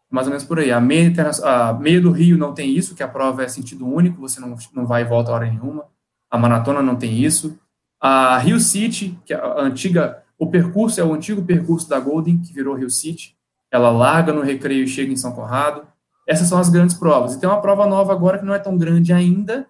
[0.10, 0.72] mais ou menos por aí.
[0.72, 4.20] A meia, a meia do Rio não tem isso, que a prova é sentido único,
[4.20, 5.86] você não, não vai e volta a hora nenhuma.
[6.30, 7.58] A maratona não tem isso.
[8.00, 12.40] A Rio City, que é a antiga o percurso é o antigo percurso da Golden,
[12.40, 13.38] que virou Rio City.
[13.70, 15.86] Ela larga no recreio e chega em São Conrado.
[16.28, 17.34] Essas são as grandes provas.
[17.34, 19.68] E tem uma prova nova agora que não é tão grande ainda.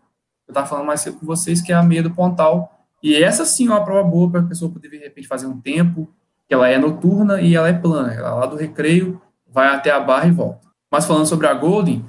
[0.48, 2.86] Eu estava falando mais cedo com vocês, que é a meia do Pontal.
[3.02, 5.60] E essa sim é uma prova boa para a pessoa poder, de repente, fazer um
[5.60, 6.10] tempo,
[6.48, 8.14] que ela é noturna e ela é plana.
[8.14, 10.68] Ela lá do recreio vai até a barra e volta.
[10.92, 12.06] Mas falando sobre a Golden,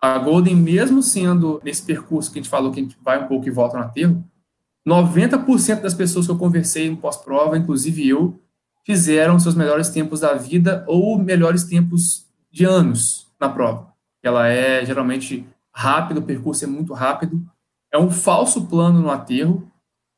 [0.00, 3.26] a Golden, mesmo sendo nesse percurso que a gente falou que a gente vai um
[3.26, 4.22] pouco e volta no aterro,
[4.86, 8.38] 90% das pessoas que eu conversei no pós-prova, inclusive eu,
[8.84, 13.92] fizeram seus melhores tempos da vida ou melhores tempos de anos na prova.
[14.22, 17.40] Ela é geralmente rápida, o percurso é muito rápido.
[17.92, 19.70] É um falso plano no aterro,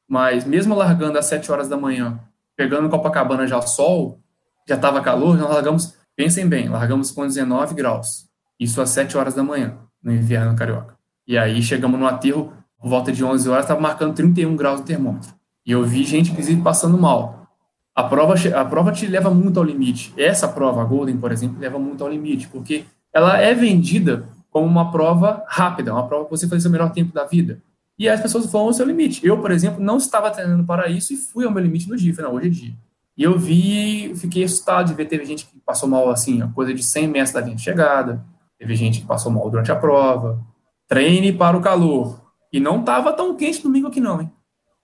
[0.09, 2.19] mas mesmo largando às 7 horas da manhã,
[2.57, 4.19] pegando Copacabana já sol,
[4.67, 8.27] já estava calor, nós largamos, pensem bem, largamos com 19 graus.
[8.59, 10.97] Isso às 7 horas da manhã, no inverno carioca.
[11.27, 14.87] E aí chegamos no aterro por volta de 11 horas, estava marcando 31 graus no
[14.87, 15.35] termômetro.
[15.67, 17.47] E eu vi gente, inclusive, passando mal.
[17.95, 20.15] A prova, a prova te leva muito ao limite.
[20.17, 24.67] Essa prova, a Golden, por exemplo, leva muito ao limite, porque ela é vendida como
[24.67, 27.63] uma prova rápida, uma prova que você faz o melhor tempo da vida.
[27.99, 29.27] E as pessoas vão ao seu limite.
[29.27, 32.15] Eu, por exemplo, não estava treinando para isso e fui ao meu limite no dia.
[32.15, 32.75] Falei, hoje é dia.
[33.17, 36.73] E eu vi, fiquei assustado de ver, teve gente que passou mal, assim, a coisa
[36.73, 38.25] de 100 metros da linha de chegada,
[38.57, 40.41] teve gente que passou mal durante a prova.
[40.87, 42.21] Treine para o calor.
[42.53, 44.31] E não tava tão quente domingo aqui não, hein?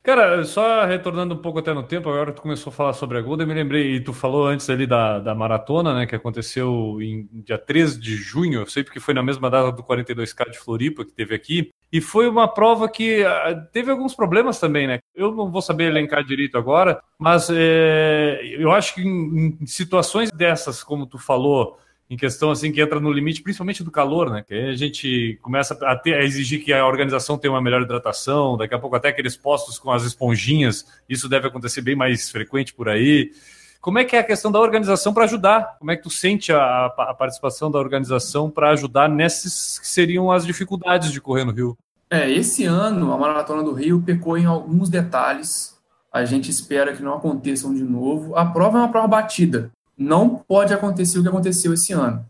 [0.05, 3.23] Cara, só retornando um pouco até no tempo, agora tu começou a falar sobre a
[3.23, 7.27] Golden, me lembrei, e tu falou antes ali da, da maratona, né, que aconteceu em
[7.33, 11.07] dia 13 de junho, eu sei porque foi na mesma data do 42K de Floripa
[11.07, 14.99] que teve aqui, e foi uma prova que uh, teve alguns problemas também, né?
[15.15, 20.31] Eu não vou saber elencar direito agora, mas é, eu acho que em, em situações
[20.31, 21.79] dessas, como tu falou,
[22.15, 24.45] em questão assim que entra no limite, principalmente do calor, né?
[24.47, 28.57] Que a gente começa a, ter, a, exigir que a organização tenha uma melhor hidratação,
[28.57, 32.73] daqui a pouco até aqueles postos com as esponjinhas, isso deve acontecer bem mais frequente
[32.73, 33.33] por aí.
[33.81, 35.77] Como é que é a questão da organização para ajudar?
[35.79, 40.31] Como é que tu sente a, a participação da organização para ajudar nessas que seriam
[40.31, 41.77] as dificuldades de correr no Rio?
[42.09, 45.77] É, esse ano a Maratona do Rio pecou em alguns detalhes.
[46.13, 48.37] A gente espera que não aconteçam de novo.
[48.37, 52.25] A prova é uma prova batida não pode acontecer o que aconteceu esse ano.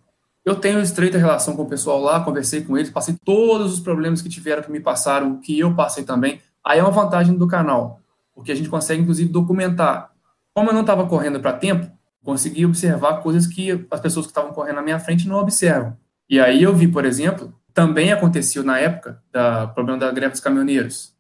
[0.44, 4.20] Eu tenho estreita relação com o pessoal lá, conversei com eles, passei todos os problemas
[4.20, 6.40] que tiveram, que me passaram, que eu passei também.
[6.62, 8.00] Aí é uma vantagem do canal,
[8.35, 10.11] porque a gente consegue, inclusive, documentar.
[10.53, 11.90] Como eu não estava correndo para tempo,
[12.22, 15.96] consegui observar coisas que as pessoas que estavam correndo na minha frente não observam.
[16.29, 20.40] E aí eu vi, por exemplo, também aconteceu na época do problema da greve dos
[20.40, 21.14] caminhoneiros.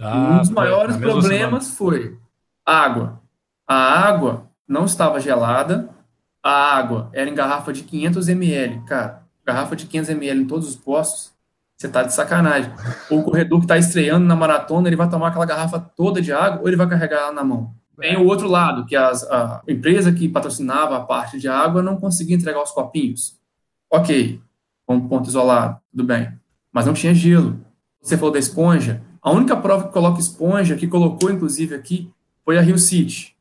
[0.00, 1.76] Ah, um dos maiores problemas semana.
[1.76, 2.18] foi
[2.66, 3.20] água.
[3.66, 5.90] A água não estava gelada,
[6.42, 8.80] a água era em garrafa de 500 ml.
[8.86, 11.32] Cara, garrafa de 500 ml em todos os postos,
[11.76, 12.72] você tá de sacanagem.
[13.10, 16.62] O corredor que está estreando na maratona, ele vai tomar aquela garrafa toda de água
[16.62, 17.74] ou ele vai carregar ela na mão?
[18.00, 21.96] Tem o outro lado, que as, a empresa que patrocinava a parte de água não
[21.96, 23.38] conseguia entregar os copinhos.
[23.90, 24.40] Ok,
[24.86, 26.32] como ponto isolado, tudo bem.
[26.72, 27.60] Mas não tinha gelo.
[28.00, 29.02] Você falou da esponja.
[29.20, 32.10] A única prova que coloca esponja, que colocou inclusive aqui,
[32.44, 33.36] foi a Rio City.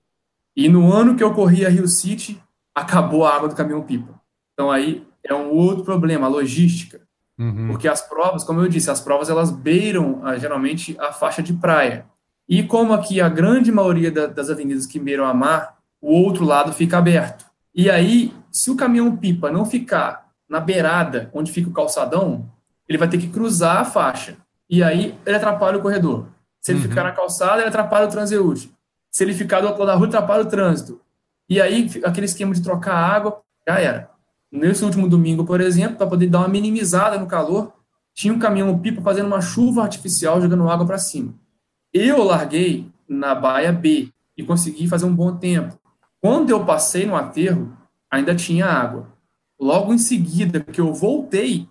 [0.56, 2.42] E no ano que eu corri a Rio City,
[2.76, 4.20] acabou a água do caminhão-pipa.
[4.54, 7.02] Então aí é um outro problema, a logística.
[7.38, 7.68] Uhum.
[7.68, 11.54] Porque as provas, como eu disse, as provas elas beiram ah, geralmente a faixa de
[11.54, 12.06] praia.
[12.48, 16.44] E como aqui a grande maioria da, das avenidas que beiram a mar, o outro
[16.44, 17.46] lado fica aberto.
[17.74, 22.50] E aí, se o caminhão-pipa não ficar na beirada onde fica o calçadão,
[22.88, 24.38] ele vai ter que cruzar a faixa.
[24.70, 26.28] E aí ele atrapalha o corredor.
[26.60, 26.90] Se ele uhum.
[26.90, 28.72] ficar na calçada, ele atrapalha o transeúnte.
[29.12, 31.02] Se ele ficar do outro lado da rua, atrapalha o trânsito.
[31.50, 34.10] E aí, aquele esquema de trocar água, já era.
[34.52, 37.74] Nesse último domingo, por exemplo, para poder dar uma minimizada no calor,
[38.14, 41.34] tinha um caminhão-pipa fazendo uma chuva artificial jogando água para cima.
[41.94, 45.78] Eu larguei na baia B e consegui fazer um bom tempo.
[46.22, 47.76] Quando eu passei no aterro,
[48.10, 49.08] ainda tinha água.
[49.60, 51.68] logo em seguida que eu voltei,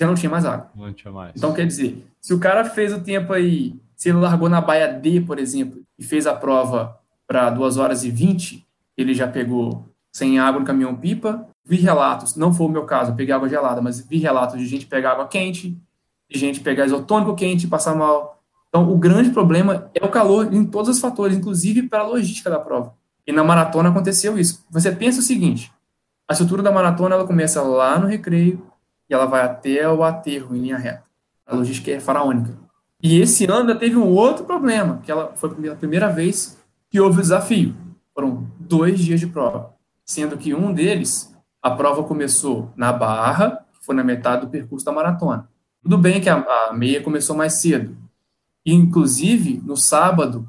[0.00, 0.70] já não tinha mais água.
[0.74, 1.32] Não tinha mais.
[1.36, 4.92] Então, quer dizer, se o cara fez o tempo aí, se ele largou na baia
[4.92, 9.86] D, por exemplo, e fez a prova para 2 horas e 20, ele já pegou
[10.12, 11.46] sem água no caminhão-pipa.
[11.64, 14.66] Vi relatos, não foi o meu caso, eu peguei água gelada, mas vi relatos de
[14.66, 15.76] gente pegar água quente,
[16.30, 18.42] de gente pegar isotônico quente e passar mal.
[18.68, 22.50] Então, o grande problema é o calor em todos os fatores, inclusive para a logística
[22.50, 22.94] da prova.
[23.26, 24.64] E na maratona aconteceu isso.
[24.70, 25.72] Você pensa o seguinte:
[26.28, 28.64] a estrutura da maratona ela começa lá no recreio
[29.08, 31.04] e ela vai até o aterro em linha reta.
[31.46, 32.56] A logística é faraônica.
[33.02, 36.58] E esse ano ainda teve um outro problema, que ela foi a primeira vez
[36.90, 37.74] que houve o desafio.
[38.14, 43.84] Foram dois dias de prova, sendo que um deles, a prova começou na Barra, que
[43.84, 45.48] foi na metade do percurso da maratona.
[45.82, 46.36] Tudo bem que a,
[46.68, 47.96] a meia começou mais cedo.
[48.64, 50.48] E, inclusive, no sábado,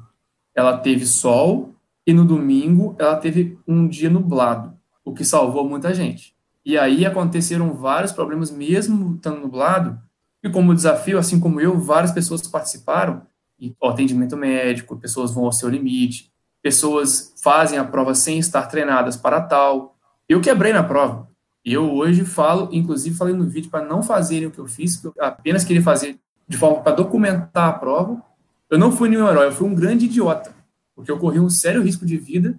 [0.54, 1.74] ela teve sol
[2.06, 4.72] e no domingo ela teve um dia nublado,
[5.04, 6.34] o que salvou muita gente.
[6.64, 10.00] E aí aconteceram vários problemas, mesmo estando nublado,
[10.42, 13.22] e como desafio, assim como eu, várias pessoas participaram,
[13.58, 18.66] e o atendimento médico, pessoas vão ao seu limite, pessoas fazem a prova sem estar
[18.66, 19.96] treinadas para tal.
[20.28, 21.28] Eu quebrei na prova.
[21.64, 25.12] Eu hoje falo, inclusive falei no vídeo para não fazerem o que eu fiz, eu
[25.18, 28.22] apenas queria fazer de forma para documentar a prova.
[28.70, 30.54] Eu não fui nenhum herói, eu fui um grande idiota,
[30.94, 32.58] porque eu corri um sério risco de vida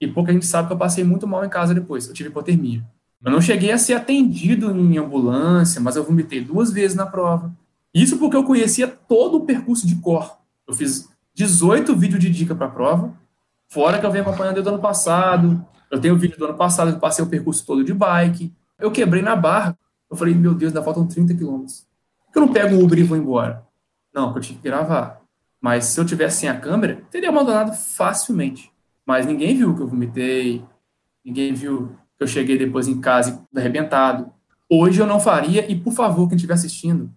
[0.00, 2.08] e pouca gente sabe que eu passei muito mal em casa depois.
[2.08, 2.84] Eu tive hipotermia.
[3.24, 7.52] Eu não cheguei a ser atendido em ambulância, mas eu vomitei duas vezes na prova.
[7.94, 10.38] Isso porque eu conhecia todo o percurso de cor.
[10.66, 13.14] Eu fiz 18 vídeos de dica para a prova,
[13.68, 15.64] fora que eu venho acompanhando o ano passado.
[15.90, 18.52] Eu tenho vídeo do ano passado eu passei o percurso todo de bike.
[18.78, 19.78] Eu quebrei na barra.
[20.10, 21.86] Eu falei, meu Deus, ainda faltam 30 quilômetros.
[22.26, 23.64] Por que eu não pego um Uber e vou embora?
[24.12, 25.22] Não, porque eu tinha que gravar.
[25.60, 28.70] Mas se eu tivesse sem a câmera, teria abandonado facilmente.
[29.06, 30.64] Mas ninguém viu que eu vomitei,
[31.24, 34.30] ninguém viu eu cheguei depois em casa arrebentado.
[34.68, 37.10] Hoje eu não faria, e por favor, quem estiver assistindo,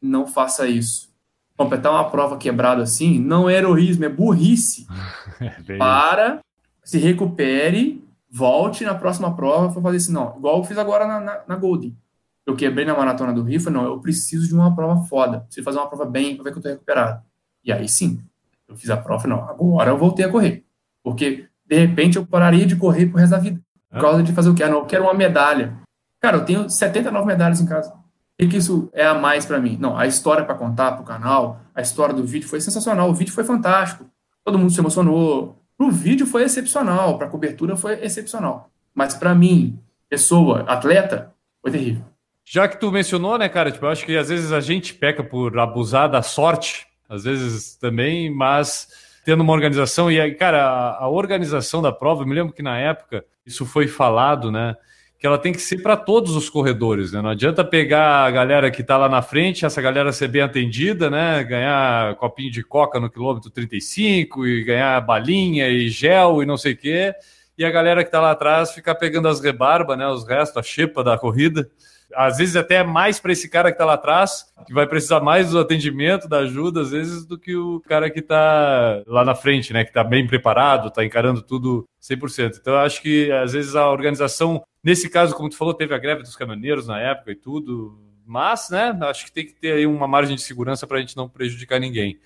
[0.00, 1.08] não faça isso.
[1.56, 4.86] Completar uma prova quebrada assim não é heroísmo, é burrice.
[5.40, 6.40] É Para,
[6.82, 10.12] se recupere, volte na próxima prova para fazer isso.
[10.12, 11.96] Não, igual eu fiz agora na, na, na Golden.
[12.44, 15.40] Eu quebrei na maratona do Rio, falei, não, eu preciso de uma prova foda.
[15.40, 17.22] Preciso fazer uma prova bem para ver que eu tô recuperado.
[17.62, 18.20] E aí sim,
[18.66, 20.64] eu fiz a prova, não, agora eu voltei a correr.
[21.02, 23.60] Porque, de repente, eu pararia de correr pro resto da vida.
[23.90, 24.62] Por causa de fazer o quê?
[24.62, 25.74] Ah, não, eu quero uma medalha.
[26.20, 27.92] Cara, eu tenho 79 medalhas em casa.
[28.40, 29.76] O que isso é a mais para mim?
[29.80, 33.10] Não, a história para contar pro canal, a história do vídeo foi sensacional.
[33.10, 34.06] O vídeo foi fantástico.
[34.44, 35.60] Todo mundo se emocionou.
[35.76, 38.70] Pro vídeo foi excepcional, pra cobertura foi excepcional.
[38.94, 42.04] Mas para mim, pessoa, atleta, foi terrível.
[42.44, 45.22] Já que tu mencionou, né, cara, tipo, eu acho que às vezes a gente peca
[45.22, 48.88] por abusar da sorte, às vezes também, mas
[49.28, 52.62] tendo uma organização, e aí, cara, a, a organização da prova, eu me lembro que
[52.62, 54.74] na época isso foi falado, né?
[55.18, 57.20] Que ela tem que ser para todos os corredores, né?
[57.20, 61.10] Não adianta pegar a galera que está lá na frente, essa galera ser bem atendida,
[61.10, 61.44] né?
[61.44, 66.72] Ganhar copinho de coca no quilômetro 35 e ganhar balinha e gel e não sei
[66.72, 67.12] o quê.
[67.58, 70.08] E a galera que está lá atrás ficar pegando as rebarbas, né?
[70.08, 71.70] Os restos, a xepa da corrida
[72.14, 75.50] às vezes até mais para esse cara que está lá atrás, que vai precisar mais
[75.50, 79.72] do atendimento, da ajuda, às vezes, do que o cara que está lá na frente,
[79.72, 79.84] né?
[79.84, 82.58] Que está bem preparado, está encarando tudo 100%.
[82.60, 85.98] Então, eu acho que às vezes a organização, nesse caso, como tu falou, teve a
[85.98, 88.96] greve dos caminhoneiros na época e tudo, mas, né?
[89.02, 91.78] Acho que tem que ter aí uma margem de segurança para a gente não prejudicar
[91.78, 92.18] ninguém.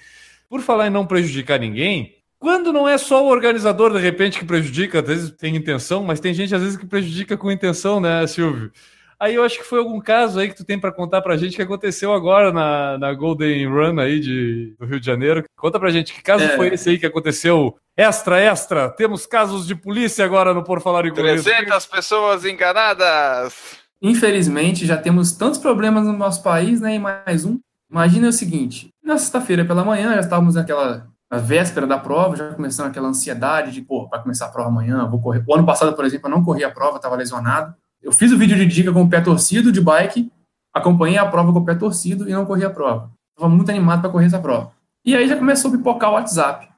[0.49, 4.45] Por falar em não prejudicar ninguém, quando não é só o organizador, de repente, que
[4.45, 8.27] prejudica, às vezes tem intenção, mas tem gente, às vezes, que prejudica com intenção, né,
[8.27, 8.73] Silvio?
[9.23, 11.55] Aí eu acho que foi algum caso aí que tu tem para contar pra gente
[11.55, 15.45] que aconteceu agora na, na Golden Run aí de, do Rio de Janeiro.
[15.57, 16.57] Conta pra gente que caso é.
[16.57, 18.91] foi esse aí que aconteceu extra, extra.
[18.91, 23.55] Temos casos de polícia agora no Por Falar em 300 pessoas enganadas.
[24.03, 26.97] Infelizmente, já temos tantos problemas no nosso país, né?
[26.97, 27.61] E mais um.
[27.89, 32.53] Imagina o seguinte: na sexta-feira pela manhã, já estávamos naquela na véspera da prova, já
[32.55, 35.43] começando aquela ansiedade de, pô, vai começar a prova amanhã, vou correr.
[35.47, 37.73] O ano passado, por exemplo, eu não corri a prova, estava lesionado.
[38.03, 40.31] Eu fiz o vídeo de dica com o pé torcido de bike,
[40.73, 43.13] acompanhei a prova com o pé torcido e não corri a prova.
[43.31, 44.73] Estava muito animado para correr essa prova.
[45.05, 46.69] E aí já começou a pipocar o WhatsApp.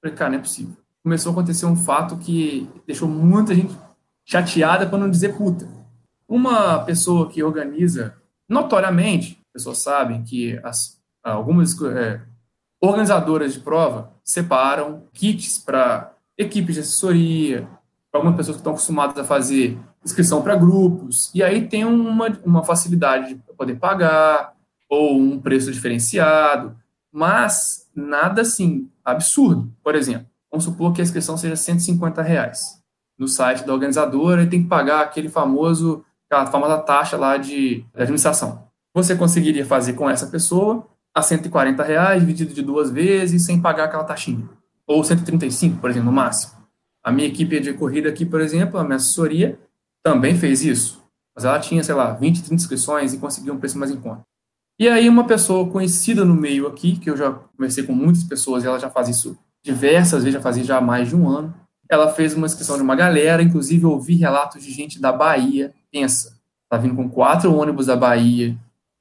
[0.00, 0.76] Falei, cara, não é possível.
[1.02, 3.74] Começou a acontecer um fato que deixou muita gente
[4.24, 5.68] chateada, para não dizer puta.
[6.26, 8.14] Uma pessoa que organiza,
[8.48, 12.20] notoriamente, pessoas sabem que as, algumas é,
[12.80, 17.68] organizadoras de prova separam kits para equipes de assessoria,
[18.10, 22.28] para algumas pessoas que estão acostumadas a fazer inscrição para grupos, e aí tem uma,
[22.44, 24.54] uma facilidade de poder pagar,
[24.88, 26.76] ou um preço diferenciado,
[27.12, 29.72] mas nada assim absurdo.
[29.82, 32.82] Por exemplo, vamos supor que a inscrição seja 150 reais
[33.18, 37.84] no site da organizadora e tem que pagar aquele famoso aquela famosa taxa lá de
[37.94, 38.64] administração.
[38.92, 43.84] Você conseguiria fazer com essa pessoa a 140 reais, dividido de duas vezes, sem pagar
[43.84, 44.48] aquela taxinha.
[44.86, 46.54] Ou 135, por exemplo, no máximo.
[47.02, 49.58] A minha equipe de corrida aqui, por exemplo, a minha assessoria,
[50.04, 51.02] também fez isso.
[51.34, 54.22] Mas ela tinha, sei lá, 20, 30 inscrições e conseguiu um preço mais em conta.
[54.78, 58.62] E aí uma pessoa conhecida no meio aqui, que eu já conversei com muitas pessoas
[58.62, 61.54] e ela já faz isso diversas vezes, já fazia já há mais de um ano,
[61.90, 65.72] ela fez uma inscrição de uma galera, inclusive eu ouvi relatos de gente da Bahia,
[65.90, 66.38] pensa,
[66.68, 68.56] tá vindo com quatro ônibus da Bahia,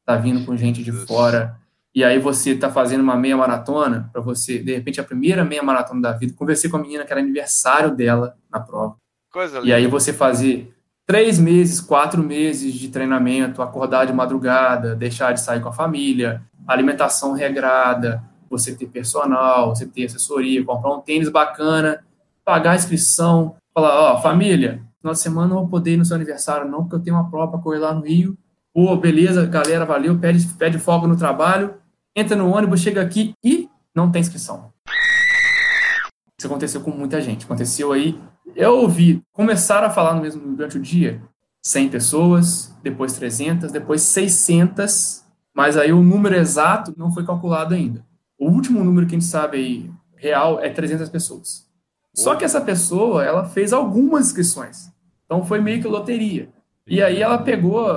[0.05, 1.59] tá vindo com gente de fora,
[1.93, 5.61] e aí você tá fazendo uma meia maratona, para você, de repente, a primeira meia
[5.61, 8.95] maratona da vida, conversei com a menina que era aniversário dela na prova.
[9.31, 10.73] Coisa E aí você fazer
[11.05, 16.41] três meses, quatro meses de treinamento, acordar de madrugada, deixar de sair com a família,
[16.67, 22.03] alimentação regrada, você ter personal, você ter assessoria, comprar um tênis bacana,
[22.45, 26.15] pagar a inscrição, falar, ó, família, final de semana não vou poder ir no seu
[26.15, 28.37] aniversário não, porque eu tenho uma prova para correr lá no Rio.
[28.73, 31.75] Pô, beleza, galera, valeu, pede, pede folga no trabalho,
[32.15, 34.71] entra no ônibus, chega aqui e não tem inscrição.
[36.39, 37.45] Isso aconteceu com muita gente.
[37.45, 38.19] Aconteceu aí.
[38.55, 41.21] Eu ouvi, começaram a falar no mesmo durante o dia,
[41.63, 48.05] 100 pessoas, depois 300, depois 600, mas aí o número exato não foi calculado ainda.
[48.37, 51.67] O último número que a gente sabe aí, real, é 300 pessoas.
[52.13, 54.91] Só que essa pessoa, ela fez algumas inscrições.
[55.25, 56.49] Então foi meio que loteria.
[56.85, 57.89] E aí ela pegou,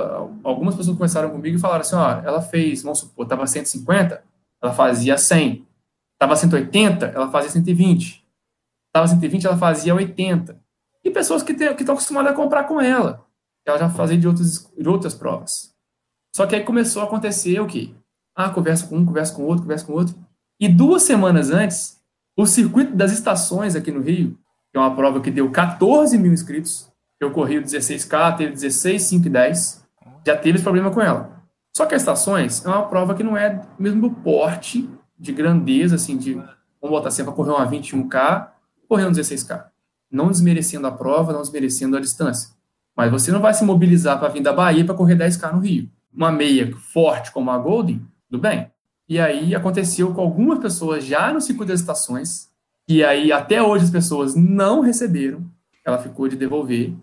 [0.43, 4.23] algumas pessoas começaram comigo e falaram assim, ó, ela fez, vamos supor, tava 150,
[4.61, 5.67] ela fazia 100.
[6.17, 8.26] Tava 180, ela fazia 120
[8.97, 10.59] estava 120, ela fazia 80.
[11.03, 13.25] E pessoas que estão acostumadas a comprar com ela.
[13.65, 15.73] Ela já fazia de, outros, de outras provas.
[16.35, 17.93] Só que aí começou a acontecer o quê?
[18.35, 20.15] Ah, conversa com um, conversa com outro, conversa com outro.
[20.59, 22.01] E duas semanas antes,
[22.35, 24.37] o circuito das estações aqui no Rio,
[24.71, 29.01] que é uma prova que deu 14 mil inscritos, eu corri o 16K, teve 16,
[29.01, 29.83] 5 e 10,
[30.25, 31.43] já teve esse problema com ela.
[31.75, 35.95] Só que as estações é uma prova que não é mesmo do porte, de grandeza,
[35.95, 38.49] assim, de, vamos botar assim, para correr uma 21K,
[38.87, 39.65] correndo 16K.
[40.11, 42.49] Não desmerecendo a prova, não desmerecendo a distância.
[42.95, 45.89] Mas você não vai se mobilizar para vir da Bahia para correr 10K no Rio.
[46.13, 48.71] Uma meia forte como a Golden, tudo bem.
[49.09, 52.49] E aí aconteceu com algumas pessoas já no circuito das estações,
[52.87, 55.45] e aí até hoje as pessoas não receberam,
[55.85, 56.93] ela ficou de devolver,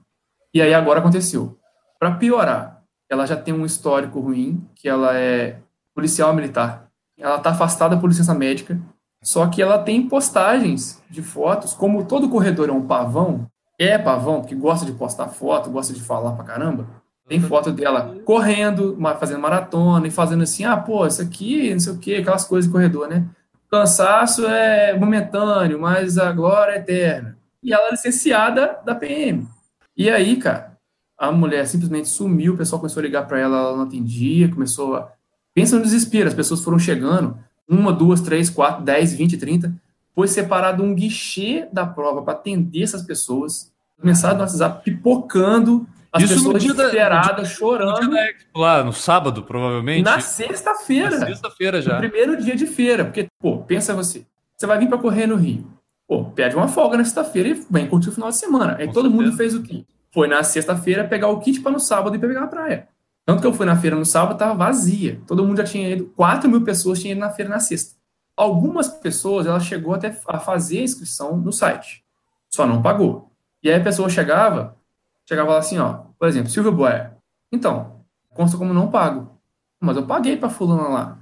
[0.52, 1.58] e aí agora aconteceu.
[1.98, 5.58] Para piorar, ela já tem um histórico ruim, que ela é
[5.94, 6.90] policial militar.
[7.16, 8.78] Ela está afastada por licença médica,
[9.24, 13.46] só que ela tem postagens de fotos, como todo corredor é um pavão,
[13.78, 16.86] é pavão, porque gosta de postar foto, gosta de falar pra caramba.
[17.26, 21.92] Tem foto dela correndo, fazendo maratona e fazendo assim, ah, pô, isso aqui, não sei
[21.94, 23.24] o quê, aquelas coisas de corredor, né?
[23.70, 27.38] Cansaço é momentâneo, mas a glória é eterna.
[27.62, 29.48] E ela é licenciada da PM.
[29.96, 30.76] E aí, cara,
[31.16, 34.96] a mulher simplesmente sumiu, o pessoal começou a ligar para ela, ela não atendia, começou
[34.96, 35.10] a.
[35.54, 39.72] Pensa no desespero, as pessoas foram chegando uma, duas, três, quatro, dez, vinte, trinta,
[40.14, 43.72] foi separado um guichê da prova para atender essas pessoas.
[44.02, 48.16] Mensagem no WhatsApp pipocando, as Isso pessoas no desesperadas, No dia chorando.
[48.16, 50.04] Expo, lá no sábado, provavelmente.
[50.04, 51.18] Na sexta-feira.
[51.18, 51.98] Na sexta-feira No já.
[51.98, 53.04] primeiro dia de feira.
[53.04, 54.24] Porque, pô, pensa você.
[54.56, 55.66] Você vai vir para correr no Rio.
[56.06, 58.76] Pô, pede uma folga na sexta-feira e vem curtir o final de semana.
[58.78, 59.36] Aí Com todo mundo certeza.
[59.38, 59.84] fez o quê?
[60.12, 62.88] Foi na sexta-feira pegar o kit para no sábado e pegar a praia.
[63.24, 65.20] Tanto que eu fui na feira no sábado, tava vazia.
[65.26, 66.06] Todo mundo já tinha ido.
[66.16, 67.96] 4 mil pessoas tinham ido na feira na sexta.
[68.36, 72.04] Algumas pessoas, ela chegou até a fazer a inscrição no site.
[72.50, 73.30] Só não pagou.
[73.62, 74.76] E aí a pessoa chegava,
[75.26, 76.02] chegava lá assim, ó.
[76.18, 77.12] Por exemplo, Silvio Boer.
[77.50, 78.00] Então,
[78.34, 79.38] consta como não pago.
[79.80, 81.18] Mas eu paguei para fulana lá.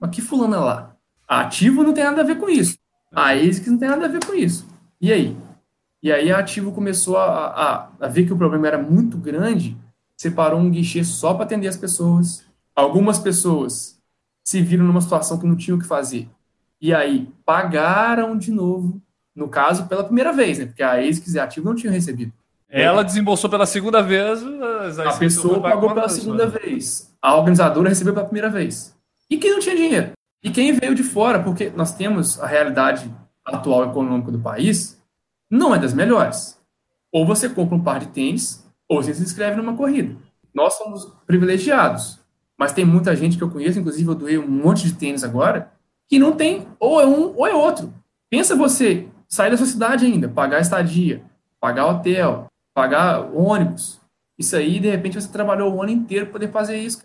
[0.00, 0.96] Mas que fulana lá?
[1.28, 2.76] A ativo não tem nada a ver com isso.
[3.14, 4.66] A ASICS não tem nada a ver com isso.
[5.00, 5.36] E aí?
[6.04, 9.74] E aí a Ativo começou a, a, a ver que o problema era muito grande,
[10.16, 12.44] separou um guichê só para atender as pessoas.
[12.74, 13.98] Algumas pessoas
[14.44, 16.28] se viram numa situação que não tinham o que fazer.
[16.80, 19.00] E aí pagaram de novo,
[19.34, 20.66] no caso, pela primeira vez, né?
[20.66, 22.32] Porque a ASICS e a Ativo não tinham recebido.
[22.68, 24.42] Ela desembolsou pela segunda vez.
[24.42, 26.64] as- A pessoa pagou pela uma segunda vez.
[26.64, 27.14] vez.
[27.22, 28.94] A organizadora recebeu pela primeira vez.
[29.30, 30.10] E quem não tinha dinheiro?
[30.42, 31.42] E quem veio de fora?
[31.42, 33.10] Porque nós temos a realidade
[33.44, 35.00] atual econômica do país,
[35.50, 36.58] não é das melhores.
[37.12, 40.16] Ou você compra um par de tênis, ou você se inscreve numa corrida.
[40.54, 42.20] Nós somos privilegiados.
[42.56, 45.72] Mas tem muita gente que eu conheço, inclusive eu doei um monte de tênis agora,
[46.08, 47.92] que não tem, ou é um ou é outro.
[48.30, 51.22] Pensa você sair da sua cidade ainda, pagar estadia,
[51.60, 54.00] pagar hotel, pagar ônibus.
[54.38, 57.02] Isso aí, de repente, você trabalhou o ano inteiro para poder fazer isso.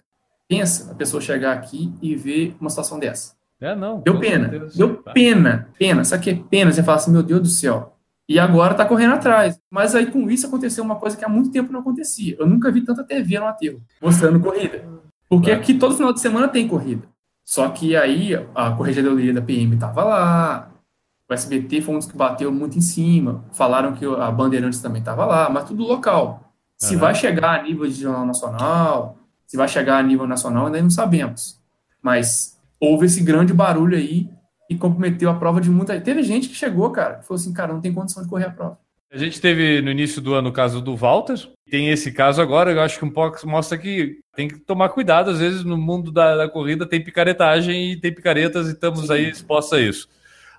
[0.47, 3.35] Pensa a pessoa chegar aqui e ver uma situação dessa.
[3.61, 3.99] É, não.
[4.01, 4.47] Deu pena.
[4.75, 5.11] Deu Tá.
[5.11, 5.69] pena.
[5.77, 6.03] Pena.
[6.03, 6.71] Sabe o que é pena?
[6.71, 7.95] Você fala assim, meu Deus do céu.
[8.29, 9.59] E agora está correndo atrás.
[9.71, 12.35] Mas aí com isso aconteceu uma coisa que há muito tempo não acontecia.
[12.37, 14.85] Eu nunca vi tanta TV no aterro mostrando corrida.
[15.27, 17.07] Porque aqui todo final de semana tem corrida.
[17.43, 20.71] Só que aí a corregedoria da PM estava lá,
[21.27, 24.99] o SBT foi um dos que bateu muito em cima, falaram que a Bandeirantes também
[24.99, 26.53] estava lá, mas tudo local.
[26.77, 27.01] Se uhum.
[27.01, 29.17] vai chegar a nível de jornal nacional,
[29.47, 31.59] se vai chegar a nível nacional, ainda não sabemos.
[32.01, 34.29] Mas houve esse grande barulho aí
[34.69, 35.99] e comprometeu a prova de muita.
[35.99, 38.51] Teve gente que chegou, cara, que falou assim, cara, não tem condição de correr a
[38.51, 38.77] prova.
[39.11, 41.35] A gente teve no início do ano o caso do Walter,
[41.67, 45.31] tem esse caso agora, eu acho que um pouco mostra que tem que tomar cuidado,
[45.31, 49.13] às vezes no mundo da, da corrida tem picaretagem e tem picaretas e estamos Sim.
[49.13, 50.07] aí expostos a isso.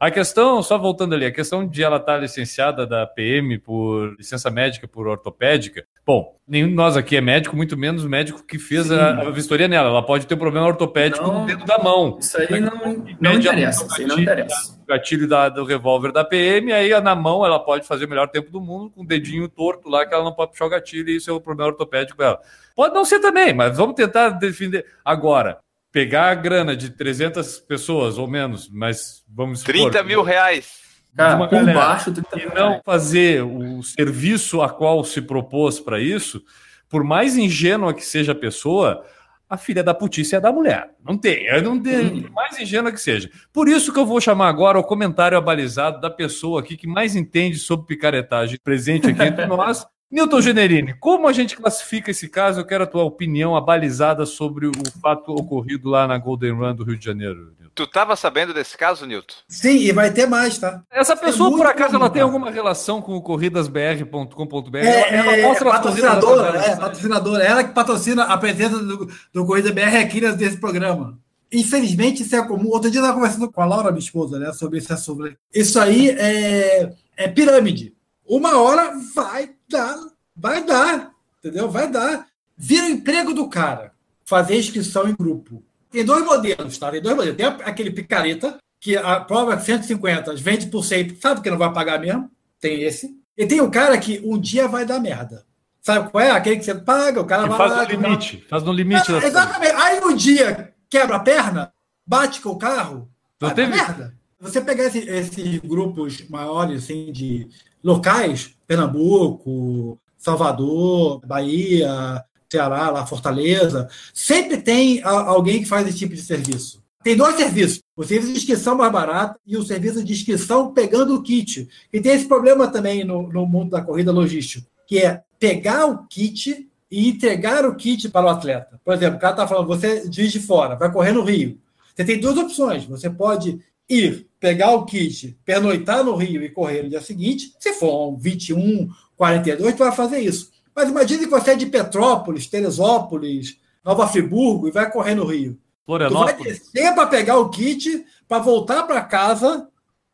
[0.00, 4.48] A questão, só voltando ali, a questão de ela estar licenciada da PM por licença
[4.50, 8.58] médica, por ortopédica, bom, nenhum de nós aqui é médico, muito menos o médico que
[8.58, 9.90] fez a, a, vistoria nela.
[9.90, 12.16] Ela pode ter um problema ortopédico não, no dedo da mão.
[12.18, 14.80] Isso aí não, não interessa, isso aí não interessa.
[14.82, 18.28] O gatilho da, do revólver da PM, aí na mão ela pode fazer o melhor
[18.28, 21.10] tempo do mundo com o dedinho torto lá, que ela não pode puxar o gatilho
[21.10, 22.40] e isso é o problema ortopédico dela.
[22.74, 24.86] Pode não ser também, mas vamos tentar defender.
[25.04, 25.58] Agora,
[25.92, 30.80] pegar a grana de 300 pessoas ou menos, mas vamos supor, 30 mil reais.
[31.16, 36.42] Cara, uma galera, baixo, e não fazer o serviço a qual se propôs para isso,
[36.88, 39.04] por mais ingênua que seja a pessoa,
[39.48, 40.90] a filha da putice é da mulher.
[41.04, 43.28] Não tem, é não tem, por mais ingênua que seja.
[43.52, 47.16] Por isso que eu vou chamar agora o comentário abalizado da pessoa aqui que mais
[47.16, 52.60] entende sobre picaretagem presente aqui entre nós, Newton Generini, como a gente classifica esse caso?
[52.60, 56.82] Eu quero a tua opinião abalizada sobre o fato ocorrido lá na Golden Run do
[56.82, 57.54] Rio de Janeiro.
[57.58, 57.70] Newton.
[57.76, 59.36] Tu estava sabendo desse caso, Newton?
[59.46, 60.82] Sim, e vai ter mais, tá?
[60.90, 64.78] Essa pessoa, é por acaso, ela tem alguma relação com o corridasbr.com.br?
[64.78, 67.44] É, ela, ela é, é patrocinadora, é, patrocinadora.
[67.44, 71.16] Ela que patrocina a presença do, do Corrida BR aqui nesse programa.
[71.52, 72.68] Infelizmente, isso é comum.
[72.68, 75.32] Outro dia eu estava conversando com a Laura, minha esposa, né, sobre esse assunto.
[75.54, 77.94] Isso aí é, é pirâmide.
[78.30, 79.96] Uma hora vai dar,
[80.36, 81.10] vai dar,
[81.40, 81.68] entendeu?
[81.68, 82.28] Vai dar.
[82.56, 83.92] Vira o emprego do cara,
[84.24, 85.64] fazer inscrição em grupo.
[85.90, 86.92] Tem dois modelos, tá?
[86.92, 87.36] Tem dois modelos.
[87.36, 91.72] Tem aquele picareta, que a prova é 150, vende por 100, sabe que não vai
[91.72, 92.30] pagar mesmo?
[92.60, 93.18] Tem esse.
[93.36, 95.44] E tem o cara que um dia vai dar merda.
[95.82, 96.30] Sabe qual é?
[96.30, 97.82] Aquele que você paga, o cara vai faz lá.
[97.82, 99.12] No limite, faz no limite.
[99.12, 99.72] Ah, exatamente.
[99.72, 101.72] Aí um dia quebra a perna,
[102.06, 103.10] bate com o carro,
[103.40, 103.72] vai teve...
[103.72, 104.19] merda.
[104.40, 107.46] Você pegar esse, esses grupos maiores, assim, de
[107.84, 116.22] locais, Pernambuco, Salvador, Bahia, Ceará, lá, Fortaleza, sempre tem alguém que faz esse tipo de
[116.22, 116.82] serviço.
[117.02, 121.14] Tem dois serviços: o serviço de inscrição mais barato e o serviço de inscrição pegando
[121.14, 121.68] o kit.
[121.92, 126.06] E tem esse problema também no, no mundo da corrida logística, que é pegar o
[126.06, 128.80] kit e entregar o kit para o atleta.
[128.84, 131.58] Por exemplo, o cara está falando, você diz de fora, vai correr no Rio.
[131.94, 132.84] Você tem duas opções.
[132.86, 133.60] Você pode
[133.90, 138.16] ir, pegar o kit, pernoitar no Rio e correr no dia seguinte, se for um
[138.16, 140.50] 21, 42, tu vai fazer isso.
[140.74, 145.58] Mas imagine que você é de Petrópolis, Teresópolis, Nova Friburgo e vai correr no Rio.
[145.84, 146.36] Florianópolis.
[146.36, 149.68] Tu vai descer para pegar o kit, para voltar para casa,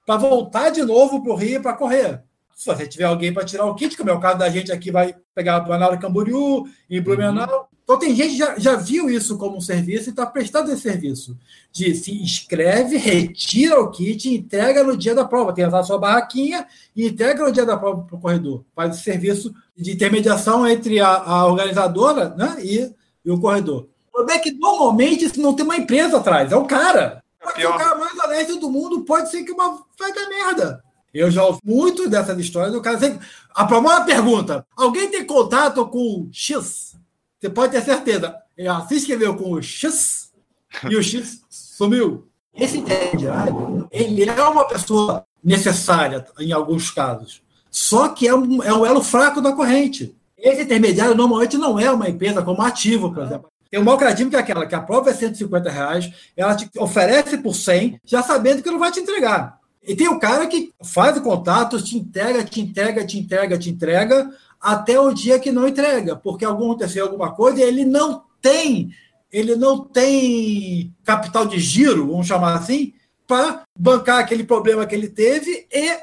[0.06, 2.22] para voltar de novo para o Rio para correr.
[2.54, 4.90] Se você tiver alguém para tirar o kit, como é o caso da gente aqui,
[4.90, 9.38] vai pegar o Planalto Camboriú, em Blumenau, então, tem gente que já, já viu isso
[9.38, 11.38] como um serviço e está prestando esse serviço.
[11.70, 15.52] De se inscreve, retira o kit, entrega no dia da prova.
[15.52, 16.66] Tem a sua barraquinha
[16.96, 18.64] e entrega no dia da prova para o corredor.
[18.74, 22.92] Faz o serviço de intermediação entre a, a organizadora né, e,
[23.24, 23.86] e, o corredor.
[24.08, 27.22] O problema é que normalmente isso não tem uma empresa atrás, é o cara.
[27.40, 30.82] Pode ser o cara mais honesto do mundo, pode ser que uma vai dar merda.
[31.14, 32.98] Eu já ouvi muito dessas histórias do cara.
[32.98, 33.24] Sempre...
[33.54, 36.96] A primeira pergunta: alguém tem contato com X?
[37.46, 38.36] Você pode ter certeza.
[38.58, 40.32] Ela se inscreveu com o X
[40.90, 42.26] e o X sumiu.
[42.52, 47.42] Esse intermediário, ele é uma pessoa necessária em alguns casos.
[47.70, 50.16] Só que é um, é um elo fraco da corrente.
[50.36, 53.48] Esse intermediário normalmente não é uma empresa como ativo, por exemplo.
[53.70, 57.38] Tem uma Malcradimo que é aquela que a prova é 150 reais, ela te oferece
[57.38, 59.60] por 100, já sabendo que não vai te entregar.
[59.86, 63.70] E tem o cara que faz o contato, te entrega, te entrega, te entrega, te
[63.70, 64.30] entrega,
[64.60, 68.90] até o dia que não entrega, porque aconteceu alguma coisa e ele não tem,
[69.32, 72.92] ele não tem capital de giro, vamos chamar assim,
[73.26, 75.98] para bancar aquele problema que ele teve e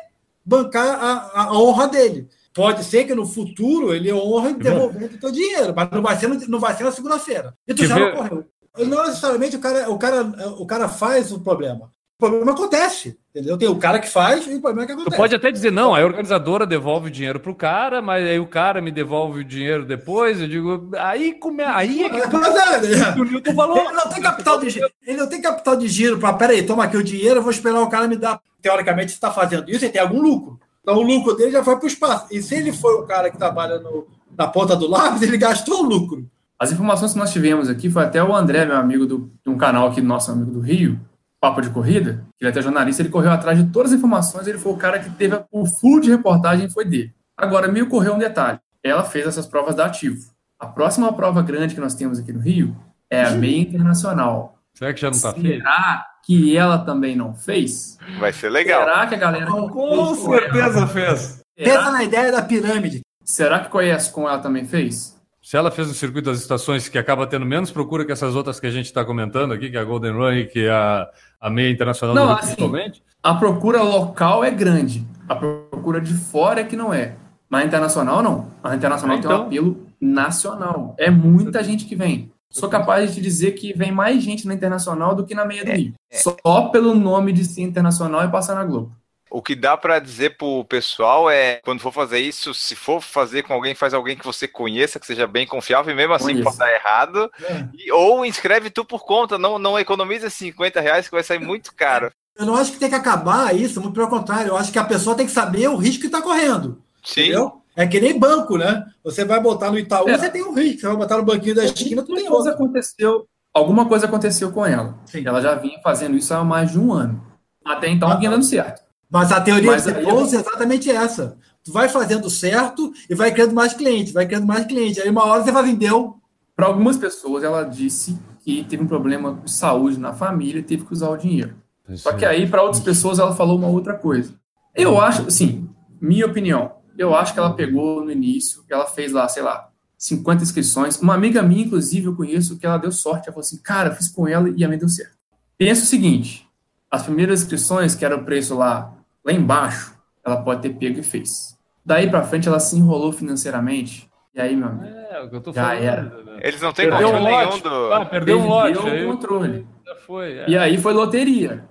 [0.45, 2.27] bancar a, a, honra dele.
[2.53, 6.27] Pode ser que no futuro ele honre devolvendo o seu dinheiro, mas não vai ser,
[6.47, 7.55] não vai ser na segunda-feira.
[7.67, 8.45] E tu já não correu.
[8.77, 10.23] Não necessariamente o cara, o, cara,
[10.57, 11.91] o cara faz o problema
[12.29, 13.17] problema acontece.
[13.29, 13.57] Entendeu?
[13.57, 15.15] Tem o cara que faz e o problema é que acontece.
[15.15, 18.47] Tu pode até dizer, não, a organizadora devolve o dinheiro pro cara, mas aí o
[18.47, 20.39] cara me devolve o dinheiro depois.
[20.39, 21.63] Eu digo, aí come...
[21.63, 22.17] aí é que.
[22.37, 23.77] Mas é, o Newton falou.
[23.77, 24.89] Ele não tem capital de giro.
[25.05, 27.81] Ele não tem capital de giro para, peraí, toma aqui o dinheiro, eu vou esperar
[27.81, 28.39] o cara me dar.
[28.61, 30.59] Teoricamente, você está fazendo isso e tem algum lucro.
[30.81, 32.27] Então o lucro dele já foi para o espaço.
[32.31, 34.07] E se ele foi o cara que trabalha no,
[34.37, 36.25] na ponta do lápis, ele gastou o lucro.
[36.59, 39.57] As informações que nós tivemos aqui foi até o André, meu amigo do, de um
[39.57, 40.99] canal aqui, nosso amigo do Rio,
[41.43, 44.47] Papo de Corrida, que ele é até jornalista, ele correu atrás de todas as informações,
[44.47, 47.13] ele foi o cara que teve o full de reportagem foi dele.
[47.35, 48.59] Agora, me ocorreu um detalhe.
[48.81, 50.31] Ela fez essas provas da Ativo.
[50.57, 52.73] A próxima prova grande que nós temos aqui no Rio
[53.09, 54.57] é a meia internacional.
[54.73, 55.57] Será que já não está feito?
[55.57, 57.97] Será que ela também não fez?
[58.21, 58.85] Vai ser legal.
[58.85, 59.45] Será que a galera.
[59.47, 61.41] Com certeza fez.
[61.57, 63.01] Pensa Será, na ideia da pirâmide.
[63.21, 65.21] será que conhece com ela também fez?
[65.43, 68.61] Se ela fez o circuito das estações que acaba tendo menos procura que essas outras
[68.61, 71.09] que a gente está comentando aqui, que é a Golden Run e que é a,
[71.39, 73.03] a meia internacional Não, assim, principalmente.
[73.21, 75.05] A procura local é grande.
[75.27, 77.15] A procura de fora é que não é.
[77.49, 78.47] Mas a internacional não.
[78.63, 79.45] A internacional Ah, tem um então.
[79.45, 80.95] apelo nacional.
[80.97, 82.31] É muita gente que vem.
[82.49, 85.65] Sou capaz de te dizer que vem mais gente na internacional do que na meia
[85.65, 85.93] do Rio.
[86.09, 88.95] Só pelo nome de ser internacional e passar na Globo.
[89.33, 93.41] O que dá pra dizer pro pessoal é, quando for fazer isso, se for fazer
[93.41, 96.55] com alguém, faz alguém que você conheça, que seja bem confiável, e mesmo assim pode
[96.57, 97.31] dar errado.
[97.43, 97.65] É.
[97.73, 101.73] E- ou inscreve tu por conta, não, não economiza 50 reais que vai sair muito
[101.73, 102.11] caro.
[102.37, 104.49] Eu não acho que tem que acabar isso, muito pelo contrário.
[104.49, 106.79] Eu acho que a pessoa tem que saber o risco que está correndo.
[107.03, 107.21] Sim.
[107.21, 107.61] Entendeu?
[107.75, 108.85] É que nem banco, né?
[109.03, 110.15] Você vai botar no Itaú, É.
[110.17, 110.81] você tem um risco.
[110.81, 112.63] Você vai botar no banquinho da esquina, tu Alguma tem coisa outro.
[112.65, 114.95] aconteceu, alguma coisa aconteceu com ela.
[115.07, 115.23] Sim.
[115.25, 117.19] Ela já vinha fazendo isso há mais de um ano.
[117.65, 118.83] Até então Ah, vinha dando certo.
[119.13, 121.37] Mas a teoria Mas de bolsa é exatamente essa.
[121.63, 124.97] Tu vai fazendo certo e vai criando mais clientes, vai criando mais clientes.
[124.97, 126.15] Aí uma hora você fala assim, deu.
[126.55, 130.83] Para algumas pessoas, ela disse que teve um problema de saúde na família e teve
[130.83, 131.55] que usar o dinheiro.
[131.93, 134.33] Só que aí, para outras pessoas, ela falou uma outra coisa.
[134.73, 135.69] Eu acho, assim,
[136.01, 139.69] minha opinião, eu acho que ela pegou no início, que ela fez lá, sei lá,
[139.95, 140.99] 50 inscrições.
[140.99, 143.27] Uma amiga minha, inclusive, eu conheço, que ela deu sorte.
[143.27, 145.13] Ela falou assim, cara, eu fiz com ela e a minha deu certo.
[145.55, 146.47] Pensa o seguinte,
[146.89, 148.91] as primeiras inscrições, que era o preço lá,
[149.25, 149.93] lá embaixo,
[150.25, 151.57] ela pode ter pego e fez.
[151.85, 154.09] Daí para frente, ela se enrolou financeiramente.
[154.35, 155.83] E aí, meu amigo, É, o que eu tô Já falando.
[155.83, 156.01] era.
[156.03, 156.39] né?
[156.41, 157.63] Eles não têm Perdeu um controle nenhum lote.
[157.63, 157.93] do.
[157.93, 158.73] Ah, perdeu um lote.
[158.73, 159.67] perdeu Aí o controle.
[159.85, 160.31] já foi.
[160.39, 160.49] é.
[160.49, 161.65] E aí foi loteria.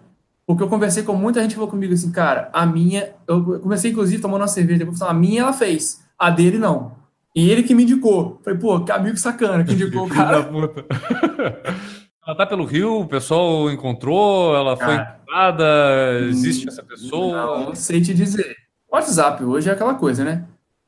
[0.46, 3.11] Porque eu conversei com muita gente que falou comigo assim, cara, a minha.
[3.26, 6.92] Eu comecei, inclusive, tomando uma cerveja, depois falei, a minha ela fez, a dele não.
[7.34, 8.40] E ele que me indicou.
[8.44, 10.46] Falei, pô, que amigo sacana que indicou o cara.
[12.26, 17.64] ela tá pelo Rio, o pessoal encontrou, ela foi Cara, encontrada, existe essa pessoa.
[17.64, 18.56] Não sei te dizer.
[18.88, 20.44] O WhatsApp hoje é aquela coisa, né?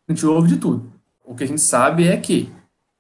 [0.09, 0.93] A gente ouve de tudo.
[1.25, 2.53] O que a gente sabe é que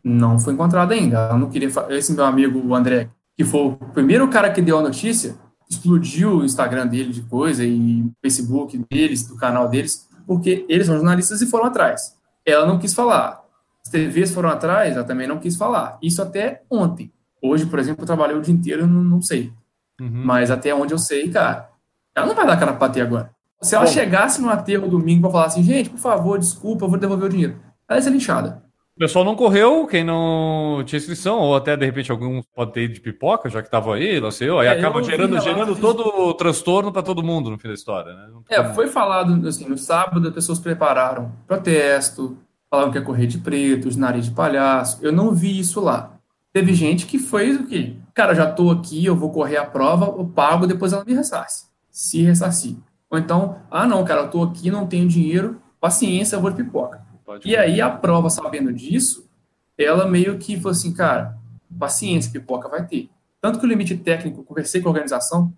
[0.02, 1.18] não foi encontrado ainda.
[1.18, 1.68] Ela não queria.
[1.90, 5.36] Esse meu amigo, o André, que foi o primeiro cara que deu a notícia,
[5.70, 10.86] explodiu o Instagram dele de coisa e o Facebook deles, do canal deles, porque eles
[10.86, 12.16] são jornalistas e foram atrás.
[12.44, 13.44] Ela não quis falar.
[13.84, 15.98] As TVs foram atrás, ela também não quis falar.
[16.02, 17.12] Isso até ontem.
[17.44, 19.52] Hoje, por exemplo, eu trabalhei o dia inteiro, eu não, não sei.
[20.00, 20.22] Uhum.
[20.24, 21.68] Mas até onde eu sei, cara,
[22.16, 23.30] ela não vai dar cara pra bater agora.
[23.60, 23.90] Se ela Bom.
[23.92, 27.30] chegasse no aterro domingo pra falar assim, gente, por favor, desculpa, eu vou devolver o
[27.30, 27.56] dinheiro.
[27.88, 28.62] Ela ia ser linchada.
[28.96, 32.84] O pessoal não correu, quem não tinha inscrição, ou até de repente algum pode ter
[32.84, 35.80] ido de pipoca, já que tava aí, não sei aí É, acaba gerando, gerando de-
[35.80, 38.28] todo o transtorno para todo mundo no fim da história, né?
[38.50, 42.38] É, como- foi falado, assim, no sábado as pessoas prepararam protesto,
[42.70, 44.98] falavam que ia correr de preto, de nariz de palhaço.
[45.02, 46.12] Eu não vi isso lá.
[46.54, 47.96] Teve gente que foi o quê?
[48.14, 51.64] Cara, já tô aqui, eu vou correr a prova, eu pago, depois ela me ressarce.
[51.90, 52.76] Se ressarcir.
[53.10, 56.62] Ou então, ah não, cara, eu tô aqui, não tenho dinheiro, paciência, eu vou de
[56.62, 57.02] pipoca.
[57.26, 59.28] Pode- E aí a prova, sabendo disso,
[59.76, 61.36] ela meio que falou assim, cara,
[61.76, 63.10] paciência, pipoca vai ter.
[63.40, 65.52] Tanto que o limite técnico, conversei com a organização,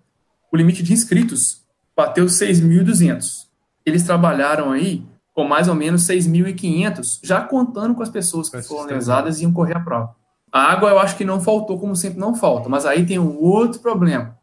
[0.51, 1.63] o limite de inscritos
[1.95, 3.49] bateu 6.200.
[3.85, 8.85] Eles trabalharam aí com mais ou menos 6.500, já contando com as pessoas que foram
[8.97, 10.17] lesadas e iam correr a prova.
[10.57, 13.37] A água eu acho que não faltou, como sempre não falta, mas aí tem um
[13.43, 14.39] outro problema.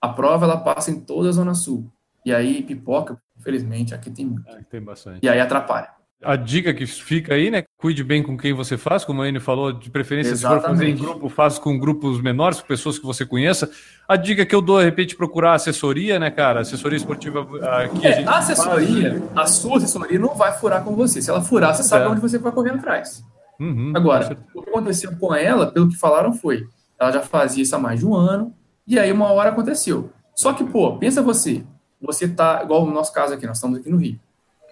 [0.00, 1.88] A prova ela passa em toda a Zona Sul.
[2.26, 4.48] E aí pipoca, infelizmente, aqui tem muito.
[4.50, 5.20] É, tem bastante.
[5.22, 5.88] E aí atrapalha.
[6.24, 7.62] A dica que fica aí, né?
[7.76, 10.84] Cuide bem com quem você faz, como a Anne falou, de preferência, se for fazer
[10.86, 11.00] em Exatamente.
[11.00, 13.68] grupo, faz com grupos menores, com pessoas que você conheça.
[14.08, 16.60] A dica que eu dou, de repente, procurar assessoria, né, cara?
[16.60, 18.04] Assessoria esportiva aqui.
[18.06, 21.20] a É, gente a assessoria, a sua assessoria não vai furar com você.
[21.22, 22.08] Se ela furar, você sabe É.
[22.08, 23.24] onde você vai correr atrás.
[23.62, 26.66] Uhum, Agora, o que aconteceu com ela, pelo que falaram, foi
[26.98, 28.52] ela já fazia isso há mais de um ano,
[28.86, 30.10] e aí uma hora aconteceu.
[30.34, 31.64] Só que, pô, pensa você,
[32.00, 34.18] você tá, igual no nosso caso aqui, nós estamos aqui no Rio.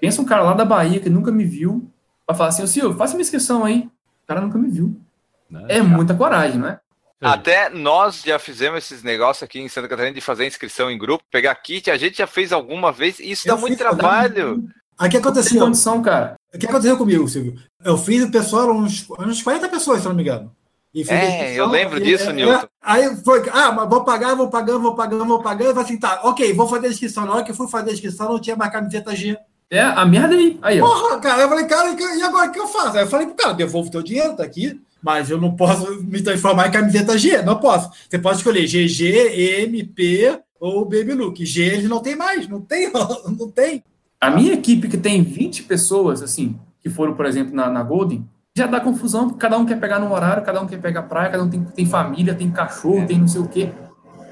[0.00, 1.88] Pensa um cara lá da Bahia que nunca me viu,
[2.26, 3.88] vai falar assim, ô Silvio, faça uma inscrição aí.
[4.24, 5.00] O cara nunca me viu.
[5.48, 5.66] Né?
[5.68, 6.80] É muita coragem, não é?
[7.20, 11.22] Até nós já fizemos esses negócios aqui em Santa Catarina de fazer inscrição em grupo,
[11.30, 14.64] pegar kit, a gente já fez alguma vez, e isso Eu dá muito trabalho.
[15.00, 15.60] O que Tem aconteceu?
[15.60, 16.34] condição, cara.
[16.54, 17.54] O que aconteceu comigo, Silvio?
[17.84, 20.52] Eu fiz o pessoal, uns, uns 40 pessoas, se não me engano.
[20.92, 22.66] E fiz É, eu lembro e- disso, é, Nilton.
[22.82, 25.68] Aí foi, ah, mas vou pagar, vou pagando, vou pagando, vou pagando.
[25.68, 27.24] Eu falei assim, tá, ok, vou fazer a inscrição.
[27.24, 29.38] Na hora que eu fui fazer a inscrição, não tinha mais camiseta G.
[29.70, 30.58] É, a merda aí.
[30.60, 30.86] Aí, ó.
[30.86, 32.96] Porra, cara, eu falei, cara, e agora o que eu faço?
[32.98, 34.80] Aí eu falei pro cara, devolvo teu dinheiro, tá aqui.
[35.02, 37.88] Mas eu não posso me transformar em camiseta G, não posso.
[38.10, 41.46] Você pode escolher GG, MP ou Baby Look.
[41.46, 43.82] G ele não tem mais, não tem, não tem.
[44.20, 48.28] A minha equipe, que tem 20 pessoas, assim, que foram, por exemplo, na, na Golden,
[48.54, 51.30] já dá confusão, porque cada um quer pegar no horário, cada um quer pegar praia,
[51.30, 53.72] cada um tem, tem família, tem cachorro, tem não sei o quê.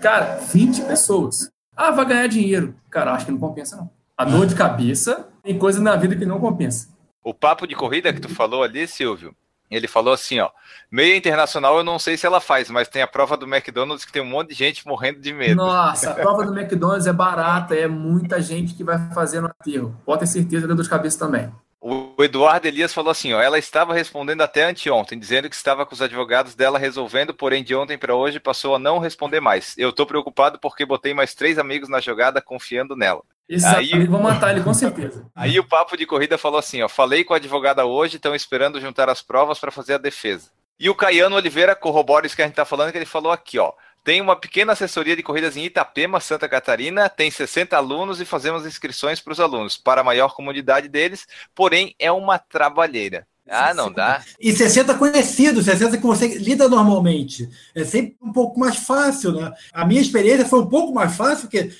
[0.02, 1.50] Cara, 20 pessoas.
[1.74, 2.74] Ah, vai ganhar dinheiro.
[2.90, 3.90] Cara, acho que não compensa, não.
[4.16, 6.88] A dor de cabeça tem coisa na vida que não compensa.
[7.24, 9.34] O papo de corrida que tu falou ali, Silvio,
[9.76, 10.50] ele falou assim, ó,
[10.90, 14.12] meia internacional eu não sei se ela faz, mas tem a prova do McDonald's que
[14.12, 15.56] tem um monte de gente morrendo de medo.
[15.56, 19.94] Nossa, a prova do McDonald's é barata, é muita gente que vai fazer no aterro.
[20.04, 21.52] Pode ter certeza da dor de cabeça também.
[21.80, 25.94] O Eduardo Elias falou assim, ó, ela estava respondendo até anteontem, dizendo que estava com
[25.94, 29.74] os advogados dela resolvendo, porém de ontem para hoje passou a não responder mais.
[29.78, 33.22] Eu tô preocupado porque botei mais três amigos na jogada confiando nela.
[33.48, 35.26] Exato, aí, vou matar ele com certeza.
[35.34, 38.80] Aí o papo de corrida falou assim, ó, falei com a advogada hoje, estão esperando
[38.80, 40.50] juntar as provas para fazer a defesa.
[40.78, 43.58] E o Caiano Oliveira corrobora isso que a gente tá falando, que ele falou aqui,
[43.58, 43.72] ó,
[44.04, 48.64] tem uma pequena assessoria de corridas em Itapema, Santa Catarina, tem 60 alunos e fazemos
[48.64, 53.26] inscrições para os alunos, para a maior comunidade deles, porém é uma trabalheira.
[53.50, 54.22] Ah, não dá.
[54.38, 57.48] E 60 conhecidos, 60 que você lida normalmente.
[57.74, 59.50] É sempre um pouco mais fácil, né?
[59.72, 61.70] A minha experiência foi um pouco mais fácil, porque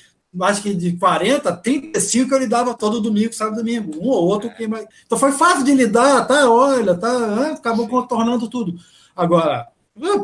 [0.41, 3.97] acho que de 40, 35 eu lidava todo domingo, sábado domingo.
[3.99, 4.49] Um ou outro.
[4.51, 4.65] Que...
[4.65, 6.49] Então foi fácil de lidar, tá?
[6.49, 7.51] Olha, tá?
[7.51, 8.75] Acabou contornando tudo.
[9.15, 9.67] Agora,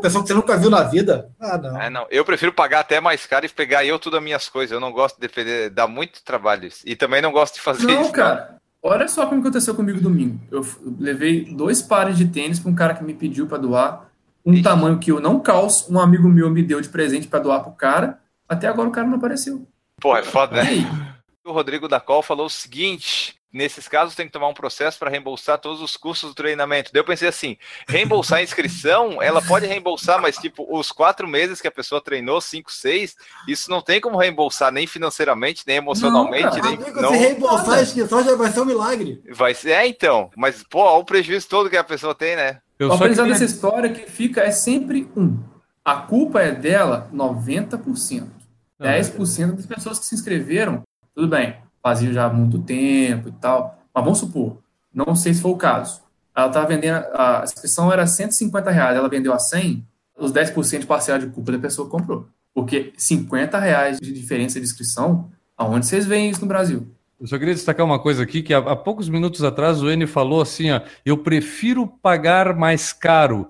[0.00, 1.30] pessoa que você nunca viu na vida.
[1.40, 1.80] Ah, não.
[1.80, 2.06] É, não.
[2.10, 4.72] Eu prefiro pagar até mais caro e pegar eu tudo as minhas coisas.
[4.72, 6.82] Eu não gosto de defender, dá muito trabalho isso.
[6.86, 8.02] E também não gosto de fazer não, isso.
[8.04, 8.56] Não, cara.
[8.82, 10.38] Olha só como aconteceu comigo domingo.
[10.50, 10.64] Eu
[10.98, 14.08] levei dois pares de tênis para um cara que me pediu para doar.
[14.44, 14.62] Um Ixi.
[14.62, 15.92] tamanho que eu não calço.
[15.92, 18.20] Um amigo meu me deu de presente para doar pro cara.
[18.48, 19.66] Até agora o cara não apareceu.
[20.00, 21.16] Pô, é foda, né?
[21.44, 25.10] O Rodrigo da Col falou o seguinte: nesses casos tem que tomar um processo para
[25.10, 26.90] reembolsar todos os custos do treinamento.
[26.92, 27.56] Daí eu pensei assim,
[27.88, 32.40] reembolsar a inscrição, ela pode reembolsar, mas tipo, os quatro meses que a pessoa treinou,
[32.40, 33.16] cinco, seis,
[33.48, 36.58] isso não tem como reembolsar nem financeiramente, nem emocionalmente.
[36.58, 39.22] Não, nem, amigo, não, se reembolsar a inscrição já vai ser um milagre.
[39.30, 42.60] Vai ser, é então, mas pô, olha o prejuízo todo que a pessoa tem, né?
[42.78, 45.38] Eu o aprendizado dessa história que fica é sempre um.
[45.82, 48.45] A culpa é dela 90%.
[48.80, 50.82] 10% das pessoas que se inscreveram,
[51.14, 53.78] tudo bem, fazia já há muito tempo e tal.
[53.94, 54.58] Mas vamos supor,
[54.92, 56.02] não sei se foi o caso.
[56.34, 59.86] Ela estava vendendo, a inscrição era 150 reais, ela vendeu a 100,
[60.18, 62.28] os 10% de parcial de culpa da pessoa que comprou.
[62.54, 66.86] Porque 50 reais de diferença de inscrição, aonde vocês veem isso no Brasil?
[67.18, 70.06] Eu só queria destacar uma coisa aqui, que há, há poucos minutos atrás o N
[70.06, 73.48] falou assim, ó, eu prefiro pagar mais caro.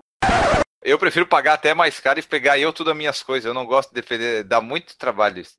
[0.82, 3.46] Eu prefiro pagar até mais caro e pegar eu tudo as minhas coisas.
[3.46, 5.54] Eu não gosto de defender, dá muito trabalho isso.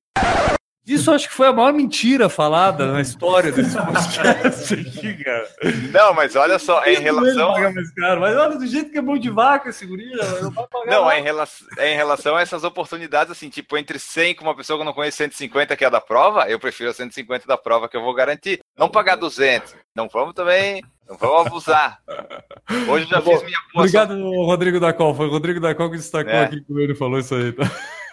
[0.88, 5.50] Isso acho que foi a maior mentira falada na história desse podcast aqui, cara.
[5.92, 7.54] Não, mas olha só, é em relação.
[7.98, 10.10] Caro, mas olha, do jeito que é bom de vaca esse guri,
[10.42, 10.90] não vai pagar.
[10.90, 14.46] Não, é em, relação, é em relação a essas oportunidades, assim, tipo, entre 100 com
[14.46, 17.46] uma pessoa que eu não conheço 150 que é da prova, eu prefiro a 150
[17.46, 18.62] da prova que eu vou garantir.
[18.78, 19.76] Não pagar 200.
[19.94, 20.82] Não vamos também.
[21.08, 22.02] Não vamos abusar.
[22.90, 23.80] Hoje eu já tá fiz minha aposta.
[23.80, 25.16] Obrigado, Rodrigo da Col.
[25.16, 26.44] Foi o Rodrigo da Col que destacou é.
[26.44, 27.54] aqui que ele falou isso aí.
[27.54, 27.64] Tá?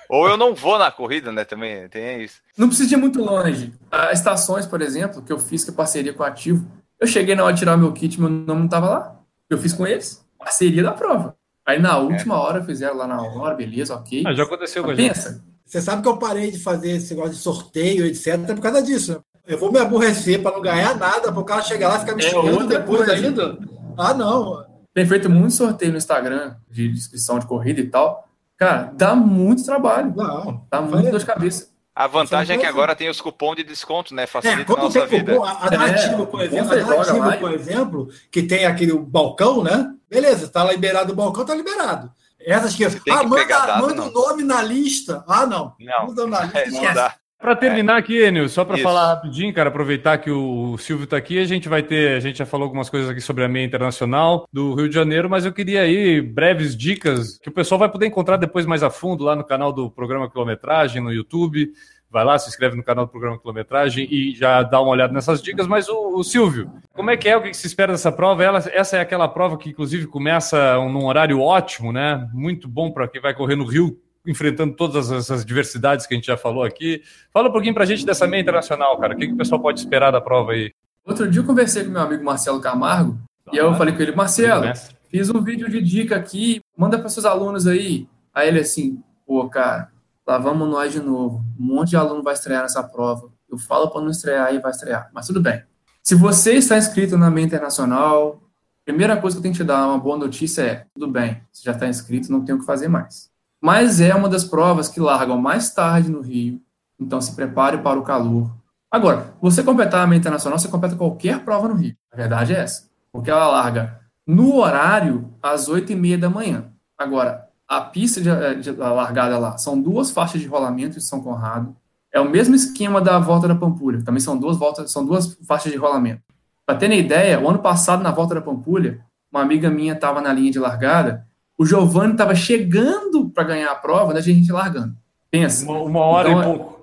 [0.09, 1.45] Ou eu não vou na corrida, né?
[1.45, 2.41] Também tem isso.
[2.57, 3.73] Não precisa ir muito longe.
[3.91, 6.67] As estações, por exemplo, que eu fiz que é parceria com o Ativo,
[7.01, 9.21] eu cheguei na hora de tirar meu kit, meu nome não estava lá.
[9.51, 10.25] Eu fiz com eles.
[10.39, 11.37] Parceria da prova.
[11.67, 12.39] Aí na última é.
[12.39, 14.23] hora fizeram lá na hora, beleza, ok.
[14.27, 15.09] Ah, já aconteceu com a gente.
[15.09, 15.43] Pensa.
[15.65, 19.25] Você sabe que eu parei de fazer esse negócio de sorteio, etc., por causa disso.
[19.47, 22.15] Eu vou me aborrecer para não ganhar nada, para o cara chegar lá e ficar
[22.15, 23.59] me xingando é depois ainda.
[23.97, 24.65] Ah, não.
[24.95, 28.29] Tem feito muito sorteio no Instagram de inscrição de corrida e tal.
[28.57, 30.15] Cara, dá muito trabalho.
[30.17, 31.69] Não, dá muito dor de cabeça.
[31.95, 34.27] A vantagem é que agora tem os cupons de desconto, né?
[34.27, 35.33] Facilita é, a nossa vida.
[35.33, 39.93] Cupom, a, Nativo, por exemplo, a Nativo, por exemplo, que tem aquele balcão, né?
[40.11, 42.11] Beleza, tá liberado o balcão, tá liberado.
[42.41, 42.85] Essas que.
[42.85, 45.25] Ah, manda, manda o nome na lista.
[45.27, 45.75] Ah, não.
[45.79, 46.07] Não.
[46.09, 46.59] Manda na lista.
[46.59, 47.15] É, não dá.
[47.45, 51.39] Para terminar aqui, Enio, só para falar rapidinho, cara, aproveitar que o Silvio está aqui,
[51.39, 54.49] a gente vai ter, a gente já falou algumas coisas aqui sobre a meia internacional
[54.51, 58.07] do Rio de Janeiro, mas eu queria aí breves dicas que o pessoal vai poder
[58.07, 61.71] encontrar depois mais a fundo lá no canal do programa Quilometragem no YouTube.
[62.11, 65.43] Vai lá, se inscreve no canal do programa Quilometragem e já dá uma olhada nessas
[65.43, 65.67] dicas.
[65.67, 67.37] Mas o, o Silvio, como é que é?
[67.37, 68.43] O que se espera dessa prova?
[68.43, 72.27] Ela, essa é aquela prova que, inclusive, começa num horário ótimo, né?
[72.33, 76.27] Muito bom para quem vai correr no Rio enfrentando todas essas diversidades que a gente
[76.27, 77.03] já falou aqui.
[77.33, 79.15] Fala um pouquinho para a gente dessa meia internacional, cara.
[79.15, 80.73] O que, que o pessoal pode esperar da prova aí?
[81.05, 84.13] Outro dia eu conversei com meu amigo Marcelo Camargo ah, e eu falei com ele,
[84.13, 84.73] Marcelo,
[85.11, 88.09] fiz um vídeo de dica aqui, manda para seus alunos aí.
[88.33, 89.91] Aí ele assim, pô, cara,
[90.27, 91.45] lá vamos nós de novo.
[91.59, 93.31] Um monte de aluno vai estrear nessa prova.
[93.51, 95.11] Eu falo para não estrear e vai estrear.
[95.13, 95.63] Mas tudo bem.
[96.03, 98.43] Se você está inscrito na Meia Internacional,
[98.85, 101.63] primeira coisa que eu tenho que te dar uma boa notícia é: tudo bem, você
[101.65, 103.31] já está inscrito, não tem o que fazer mais.
[103.65, 106.61] Mas é uma das provas que largam mais tarde no Rio,
[107.01, 108.55] então se prepare para o calor.
[108.91, 111.97] Agora, você completar a Meia Internacional, você completa qualquer prova no Rio.
[112.13, 112.91] A verdade é essa.
[113.11, 116.67] Porque ela larga no horário às 8 e meia da manhã.
[116.99, 121.23] Agora, a pista de, eh, de, largada lá são duas faixas de rolamento de São
[121.23, 121.75] Conrado.
[122.13, 124.05] É o mesmo esquema da volta da Pampulha.
[124.05, 126.21] Também são duas voltas, são duas faixas de rolamento.
[126.67, 129.01] Para ter ideia, o ano passado na volta da Pampulha,
[129.33, 131.27] uma amiga minha estava na linha de largada,
[131.59, 134.95] o Giovanni estava chegando para ganhar a prova, né, a gente largando.
[135.31, 135.65] Pensa.
[135.65, 136.75] Uma, uma hora então, e pouco.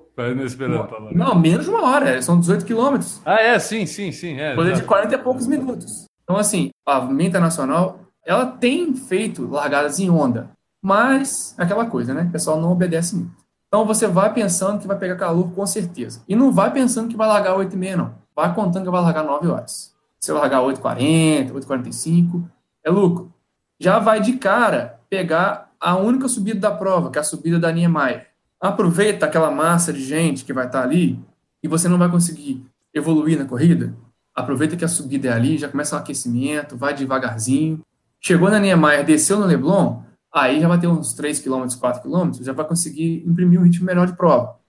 [0.45, 3.21] Esperando, não, menos de uma hora, são 18 quilômetros.
[3.25, 4.39] Ah, é, sim, sim, sim.
[4.39, 6.05] É, Coisa de 40 e poucos minutos.
[6.23, 10.51] Então, assim, a Menta Nacional, ela tem feito largadas em onda,
[10.81, 12.23] mas aquela coisa, né?
[12.23, 13.41] O pessoal não obedece muito.
[13.67, 16.21] Então você vai pensando que vai pegar calor com certeza.
[16.27, 18.13] E não vai pensando que vai largar 8 e meia, não.
[18.35, 19.95] Vai contando que vai largar 9 horas.
[20.19, 22.43] Se largar 8h40, 8h45,
[22.83, 23.33] é lucro.
[23.81, 27.71] Já vai de cara pegar a única subida da prova, que é a subida da
[27.71, 28.27] Niemeyer.
[28.59, 31.19] Aproveita aquela massa de gente que vai estar ali
[31.63, 32.63] e você não vai conseguir
[32.93, 33.95] evoluir na corrida.
[34.35, 37.81] Aproveita que a subida é ali, já começa o aquecimento, vai devagarzinho.
[38.19, 42.33] Chegou na Niemeyer, desceu no Leblon, aí já vai ter uns 3 km, 4 km,
[42.39, 44.59] já vai conseguir imprimir um ritmo melhor de prova.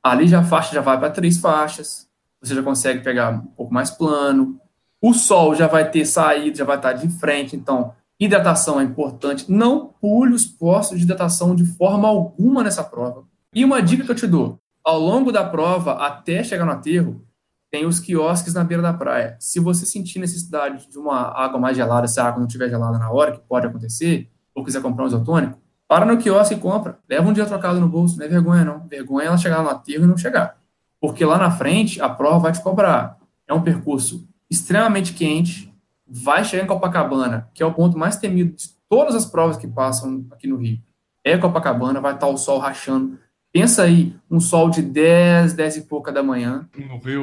[0.00, 2.08] Ali já a faixa já vai para três faixas,
[2.40, 4.60] você já consegue pegar um pouco mais plano.
[5.02, 9.50] O sol já vai ter saído, já vai estar de frente, então hidratação é importante.
[9.50, 13.24] Não pule os postos de hidratação de forma alguma nessa prova.
[13.54, 17.24] E uma dica que eu te dou: ao longo da prova, até chegar no aterro,
[17.70, 19.36] tem os quiosques na beira da praia.
[19.40, 22.98] Se você sentir necessidade de uma água mais gelada, se a água não estiver gelada
[22.98, 26.98] na hora, que pode acontecer, ou quiser comprar um isotônico, para no quiosque e compra.
[27.08, 28.86] Leva um dia trocado no bolso, não é vergonha não.
[28.86, 30.56] Vergonha é ela chegar no aterro e não chegar.
[31.00, 33.18] Porque lá na frente, a prova vai te cobrar.
[33.48, 35.69] É um percurso extremamente quente,
[36.10, 39.68] vai chegar em Copacabana, que é o ponto mais temido de todas as provas que
[39.68, 40.78] passam aqui no Rio.
[41.24, 43.18] É Copacabana, vai estar o sol rachando.
[43.52, 46.68] Pensa aí, um sol de 10, 10 e pouca da manhã,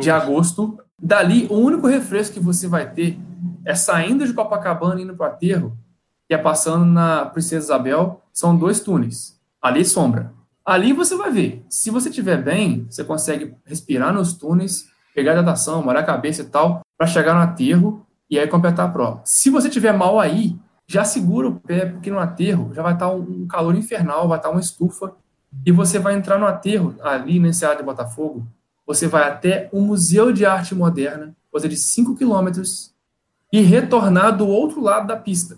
[0.02, 0.80] de agosto.
[1.02, 3.18] Dali, o único refresco que você vai ter
[3.66, 5.78] é saindo de Copacabana e indo para o aterro,
[6.28, 9.40] que é passando na Princesa Isabel, são dois túneis.
[9.62, 10.34] Ali sombra.
[10.66, 11.66] Ali você vai ver.
[11.70, 14.86] Se você estiver bem, você consegue respirar nos túneis,
[15.16, 18.92] pegar hidratação, molhar a cabeça e tal, para chegar no aterro e aí completar a
[18.92, 19.22] prova.
[19.24, 20.58] Se você estiver mal aí,
[20.88, 24.50] já segura o pé, porque no aterro já vai estar um calor infernal, vai estar
[24.50, 25.14] uma estufa,
[25.66, 28.48] e você vai entrar no aterro, ali nesse área de Botafogo,
[28.86, 32.94] você vai até o Museu de Arte Moderna, coisa de 5 quilômetros,
[33.52, 35.58] e retornar do outro lado da pista.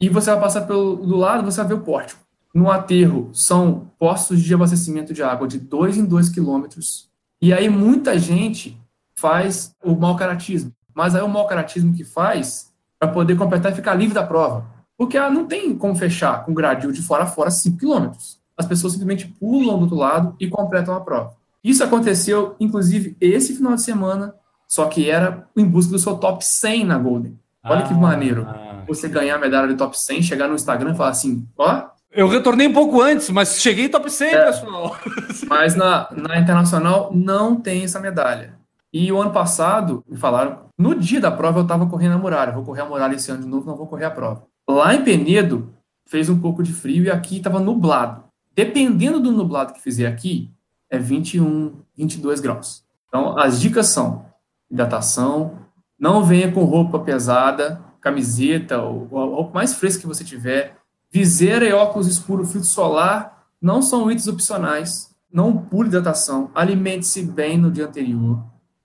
[0.00, 2.20] E você vai passar pelo do lado, você vai ver o pórtico.
[2.54, 7.08] No aterro são postos de abastecimento de água de 2 em 2 quilômetros.
[7.40, 8.78] E aí muita gente
[9.14, 10.72] faz o mau caratismo.
[10.94, 14.66] Mas aí o mau caratismo que faz para poder completar e ficar livre da prova.
[14.96, 18.38] Porque ela não tem como fechar com gradil de fora a fora 5 quilômetros.
[18.56, 21.32] As pessoas simplesmente pulam do outro lado e completam a prova.
[21.64, 24.34] Isso aconteceu, inclusive, esse final de semana,
[24.68, 27.38] só que era em busca do seu top 100 na Golden.
[27.64, 28.46] Olha ah, que maneiro.
[28.86, 31.88] Você ganhar a medalha de top 100, chegar no Instagram e falar assim: ó.
[32.12, 34.96] Eu retornei um pouco antes, mas cheguei top 100, é, pessoal.
[35.48, 38.59] Mas na, na internacional não tem essa medalha.
[38.92, 42.52] E o ano passado, me falaram, no dia da prova eu estava correndo a muralha.
[42.52, 44.44] Vou correr a muralha esse ano de novo, não vou correr a prova.
[44.68, 45.72] Lá em Penedo,
[46.06, 48.24] fez um pouco de frio e aqui estava nublado.
[48.54, 50.50] Dependendo do nublado que fizer aqui,
[50.90, 52.84] é 21, 22 graus.
[53.08, 54.26] Então, as dicas são
[54.70, 55.58] hidratação,
[55.98, 60.76] não venha com roupa pesada, camiseta ou, a roupa mais fresca que você tiver,
[61.10, 67.58] viseira e óculos escuros, filtro solar, não são itens opcionais, não pule hidratação, alimente-se bem
[67.58, 68.42] no dia anterior,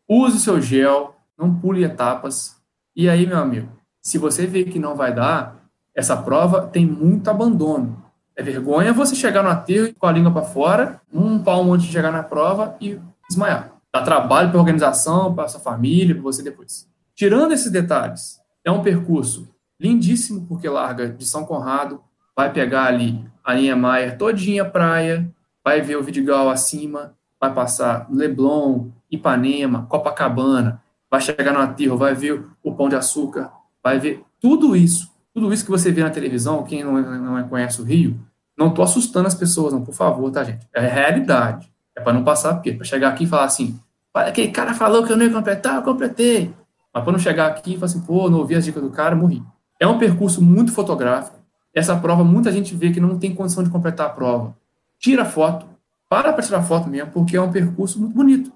[0.07, 2.55] use seu gel, não pule etapas.
[2.95, 3.69] E aí, meu amigo,
[4.01, 8.03] se você vê que não vai dar, essa prova tem muito abandono.
[8.35, 11.93] É vergonha você chegar no aterro com a língua para fora, um palmo antes de
[11.93, 12.99] chegar na prova e
[13.29, 13.71] desmaiar.
[13.93, 16.87] Dá trabalho para a organização, para sua família, para você depois.
[17.15, 19.47] Tirando esses detalhes, é um percurso
[19.79, 22.01] lindíssimo, porque larga de São Conrado,
[22.35, 25.29] vai pegar ali a linha Maier todinha praia,
[25.63, 32.13] vai ver o Vidigal acima, vai passar Leblon, Ipanema, Copacabana, vai chegar no aterro, vai
[32.13, 33.51] ver o Pão de Açúcar,
[33.83, 37.81] vai ver tudo isso, tudo isso que você vê na televisão, quem não, não conhece
[37.81, 38.19] o Rio,
[38.57, 40.67] não estou assustando as pessoas, não, por favor, tá, gente?
[40.73, 41.71] É realidade.
[41.95, 43.79] É para não passar, porque para chegar aqui e falar assim,
[44.13, 46.53] aquele cara falou que eu não ia completar, eu completei.
[46.93, 49.15] Mas para não chegar aqui e falar assim, pô, não ouvi as dicas do cara,
[49.15, 49.43] morri.
[49.79, 51.37] É um percurso muito fotográfico.
[51.73, 54.55] Essa prova, muita gente vê que não tem condição de completar a prova.
[54.97, 55.65] Tira foto,
[56.09, 58.51] para para tirar foto mesmo, porque é um percurso muito bonito.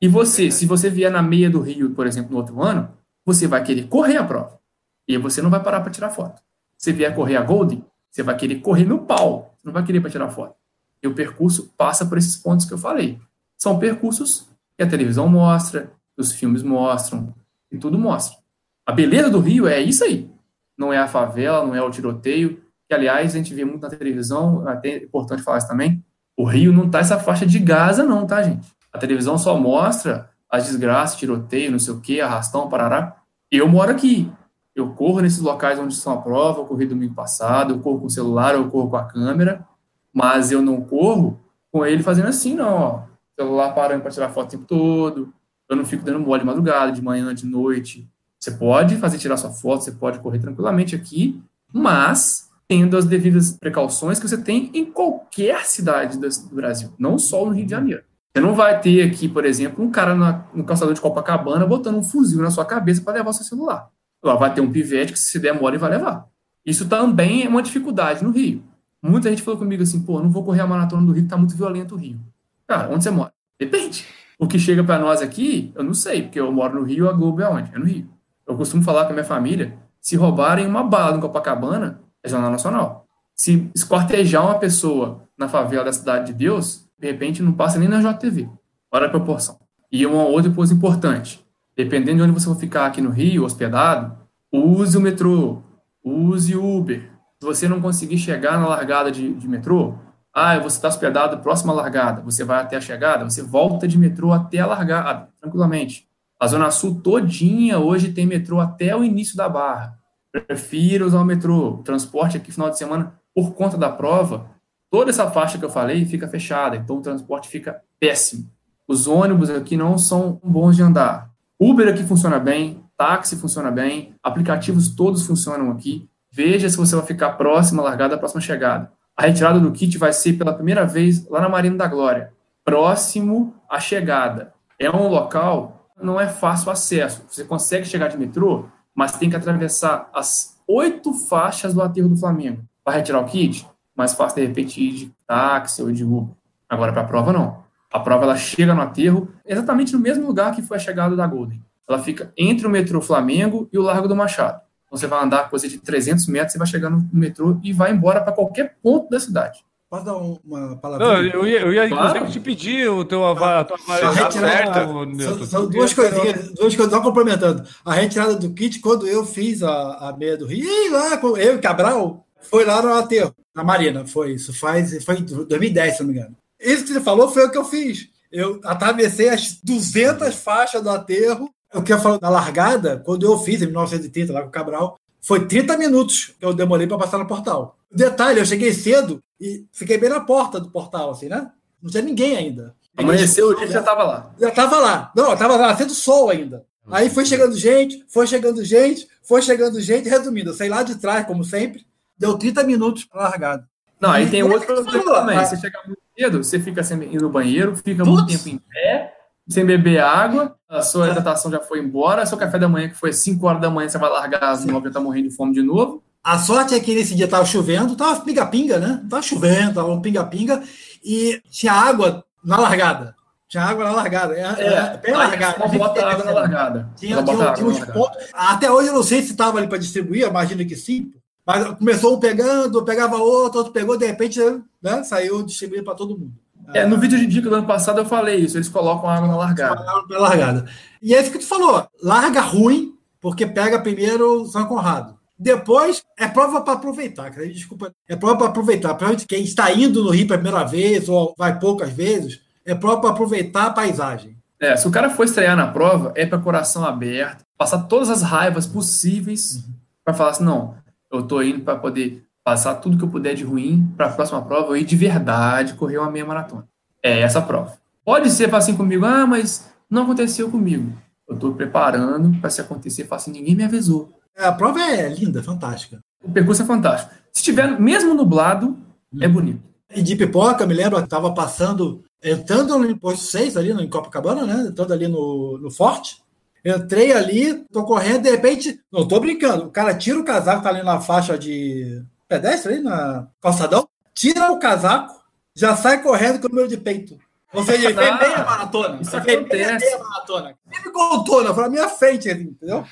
[0.00, 2.90] E você, se você vier na meia do Rio, por exemplo, no outro ano,
[3.24, 4.58] você vai querer correr a prova.
[5.06, 6.40] E você não vai parar para tirar foto.
[6.78, 9.54] Se vier correr a Golden, você vai querer correr no pau.
[9.56, 10.54] Você não vai querer para tirar foto.
[11.02, 13.20] E o percurso passa por esses pontos que eu falei.
[13.58, 17.34] São percursos que a televisão mostra, os filmes mostram,
[17.70, 18.38] e tudo mostra.
[18.86, 20.30] A beleza do Rio é isso aí.
[20.76, 23.90] Não é a favela, não é o tiroteio, que aliás a gente vê muito na
[23.90, 26.02] televisão, até é importante falar isso também.
[26.36, 28.66] O Rio não tá essa faixa de Gaza, não, tá, gente?
[28.92, 33.16] A televisão só mostra as desgraças, tiroteio, não sei o quê, arrastão, parará.
[33.50, 34.30] Eu moro aqui.
[34.74, 38.06] Eu corro nesses locais onde são a prova, eu corri domingo passado, eu corro com
[38.06, 39.66] o celular, eu corro com a câmera,
[40.12, 41.38] mas eu não corro
[41.72, 43.02] com ele fazendo assim, não, ó.
[43.38, 45.32] Celular parando para tirar foto o tempo todo,
[45.68, 48.08] eu não fico dando mole de madrugada, de manhã, de noite.
[48.38, 51.40] Você pode fazer tirar sua foto, você pode correr tranquilamente aqui,
[51.72, 57.44] mas tendo as devidas precauções que você tem em qualquer cidade do Brasil, não só
[57.44, 58.02] no Rio de Janeiro.
[58.32, 61.96] Você não vai ter aqui, por exemplo, um cara na, no calçador de Copacabana botando
[61.96, 63.90] um fuzil na sua cabeça para levar o seu celular.
[64.22, 66.26] Lá vai ter um pivete que, se der mole, vai levar.
[66.64, 68.62] Isso também é uma dificuldade no Rio.
[69.02, 71.56] Muita gente falou comigo assim, pô, não vou correr a maratona do Rio, tá muito
[71.56, 72.20] violento o Rio.
[72.68, 73.32] Cara, onde você mora?
[73.58, 74.06] Depende.
[74.38, 77.12] O que chega para nós aqui, eu não sei, porque eu moro no Rio, a
[77.12, 77.74] Globo é onde?
[77.74, 78.08] É no Rio.
[78.46, 82.50] Eu costumo falar com a minha família, se roubarem uma bala no Copacabana, é Jornal
[82.50, 83.06] Nacional.
[83.34, 87.88] Se esquartejar uma pessoa na favela da Cidade de Deus, de repente não passa nem
[87.88, 88.48] na JTV.
[88.92, 89.58] Olha a proporção.
[89.90, 91.44] E uma outra coisa importante,
[91.74, 94.16] dependendo de onde você for ficar aqui no Rio, hospedado,
[94.52, 95.62] use o metrô,
[96.04, 97.10] use o Uber.
[97.40, 99.94] Se você não conseguir chegar na largada de, de metrô,
[100.32, 103.98] ah, você está hospedado próximo à largada, você vai até a chegada, você volta de
[103.98, 106.06] metrô até a largada, tranquilamente.
[106.38, 109.98] A Zona Sul todinha hoje tem metrô até o início da barra.
[110.30, 111.70] Prefiro usar o metrô.
[111.70, 114.46] O transporte aqui final de semana, por conta da prova,
[114.90, 118.50] toda essa faixa que eu falei fica fechada, então o transporte fica péssimo.
[118.86, 121.30] Os ônibus aqui não são bons de andar.
[121.58, 126.08] Uber aqui funciona bem, táxi funciona bem, aplicativos todos funcionam aqui.
[126.30, 128.92] Veja se você vai ficar próximo à largada, próxima chegada.
[129.16, 132.32] A retirada do kit vai ser pela primeira vez lá na Marina da Glória,
[132.64, 134.52] próximo à chegada.
[134.78, 137.22] É um local, não é fácil acesso.
[137.28, 142.16] Você consegue chegar de metrô, mas tem que atravessar as oito faixas do aterro do
[142.16, 143.66] Flamengo para retirar o kit.
[144.00, 146.34] Mais fácil, de repente, ir de táxi ou de Uber.
[146.68, 147.62] Agora, para a prova, não.
[147.92, 151.26] A prova ela chega no aterro exatamente no mesmo lugar que foi a chegada da
[151.26, 154.60] Golden ela fica entre o metrô Flamengo e o Largo do Machado.
[154.86, 157.90] Então, você vai andar coisa de 300 metros, você vai chegar no metrô e vai
[157.90, 159.64] embora para qualquer ponto da cidade.
[159.88, 161.04] Posso dar uma palavra?
[161.04, 162.30] Não, eu ia, eu ia claro.
[162.30, 163.76] te pedir o teu a tua
[164.12, 164.86] retirada.
[165.18, 167.64] São, são duas coisinhas, duas coisas, só complementando.
[167.84, 171.56] A retirada do kit, quando eu fiz a, a meia do Rio, e lá, eu
[171.56, 176.02] e Cabral, foi lá no aterro, na Marina, foi isso, faz, foi em 2010, se
[176.02, 176.36] não me engano.
[176.58, 178.08] Isso que você falou foi o que eu fiz.
[178.30, 183.62] Eu atravessei as 200 faixas do aterro eu quero falar da largada, quando eu fiz
[183.62, 187.26] em 1930 lá com o Cabral, foi 30 minutos que eu demorei para passar no
[187.26, 187.76] portal.
[187.90, 191.50] Detalhe, eu cheguei cedo e fiquei bem na porta do portal, assim, né?
[191.80, 192.74] Não tinha ninguém ainda.
[192.96, 194.34] Amanheceu o dia já estava lá.
[194.38, 195.12] Já estava lá.
[195.14, 196.64] Não, estava lá, sendo sol ainda.
[196.90, 200.08] Aí foi chegando gente, foi chegando gente, foi chegando gente.
[200.08, 201.86] Resumindo, eu saí lá de trás, como sempre,
[202.20, 203.66] deu 30 minutos para largada.
[203.98, 205.38] Não, aí tem outro problema também.
[205.38, 208.08] Você chega muito cedo, você fica sem ir no banheiro, fica Putz.
[208.08, 209.14] muito tempo em pé,
[209.48, 213.12] sem beber água, a sua hidratação já foi embora, seu café da manhã, que foi
[213.12, 215.62] 5 horas da manhã, você vai largar às 9 e tá morrendo de fome de
[215.62, 216.02] novo.
[216.22, 219.02] A sorte é que nesse dia tava chovendo, tava pinga-pinga, né?
[219.08, 220.62] Tava chovendo, tava um pinga-pinga,
[221.02, 223.14] e tinha água na largada.
[223.48, 224.34] Tinha água na largada.
[224.34, 225.66] É, é, é bem largada.
[225.66, 226.90] bota água na largada.
[226.96, 228.28] Tinha, tinha, tinha uns pontos.
[228.32, 231.12] Até hoje eu não sei se estava ali para distribuir, imagino que sim.
[231.46, 234.38] Mas começou um pegando, pegava outro, outro pegou, de repente
[234.82, 236.32] né, saiu distribuindo para todo mundo.
[236.72, 239.36] É, no vídeo de dica do ano passado eu falei isso, eles colocam água na
[239.36, 239.84] largada.
[240.08, 240.66] Na largada.
[241.02, 245.18] E é isso que tu falou, larga ruim, porque pega primeiro São Conrado.
[245.38, 247.48] Depois é prova para aproveitar, cara.
[247.48, 248.94] Desculpa, é prova para aproveitar.
[248.94, 253.00] Para quem está indo no Rio pela primeira vez ou vai poucas vezes, é prova
[253.00, 254.36] para aproveitar a paisagem.
[254.60, 258.20] É, se o cara for estrear na prova, é para coração aberto, passar todas as
[258.20, 259.72] raivas possíveis uhum.
[260.04, 260.74] para falar assim, não,
[261.10, 264.42] eu tô indo para poder passar tudo que eu puder de ruim para a próxima
[264.42, 266.68] prova e de verdade correr uma meia maratona.
[267.02, 267.78] É essa prova.
[268.04, 270.92] Pode ser assim comigo, ah, mas não aconteceu comigo.
[271.28, 274.10] Eu estou preparando para se acontecer, assim, ninguém me avisou.
[274.36, 276.00] É, a prova é linda, fantástica.
[276.22, 277.14] O percurso é fantástico.
[277.32, 278.76] Se tiver mesmo nublado,
[279.12, 279.18] hum.
[279.20, 279.62] é bonito.
[279.94, 284.46] E de pipoca, me lembro, estava passando, entrando no posto 6 ali no, em Copacabana,
[284.46, 284.68] né?
[284.68, 286.22] Entrando ali no, no Forte.
[286.64, 290.68] Entrei ali, tô correndo, de repente, não tô brincando, o cara tira o casaco, tá
[290.68, 295.14] ali na faixa de pedestre aí na calçadão, tira o casaco,
[295.54, 297.18] já sai correndo com o número de peito.
[297.52, 298.98] Ou seja, ele fez Ah, meia maratona.
[299.02, 299.84] isso Ele fez meia, acontece.
[299.86, 300.54] meia maratona.
[300.72, 302.84] Ele contou, foi na minha frente, assim, entendeu?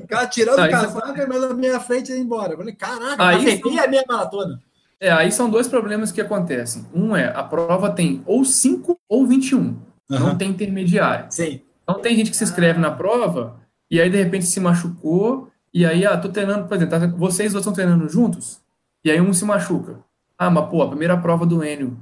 [0.00, 2.54] O cara tirando Ah, o casaco, mas na minha frente e embora.
[2.54, 3.88] Eu falei, caraca, Aí fez sim.
[3.88, 4.60] meia, maratona.
[4.98, 6.84] É, aí são dois problemas que acontecem.
[6.92, 9.76] Um é, a prova tem ou 5 ou 21.
[10.08, 10.36] Não Aham.
[10.36, 11.26] tem intermediário.
[11.30, 11.62] Sim.
[11.90, 13.56] Então tem gente que se inscreve na prova
[13.90, 17.52] e aí de repente se machucou e aí, ah, tô treinando, por exemplo, tá- vocês
[17.52, 18.60] dois estão treinando juntos
[19.04, 19.98] e aí um se machuca.
[20.38, 21.96] Ah, mas pô, a primeira prova do Enio,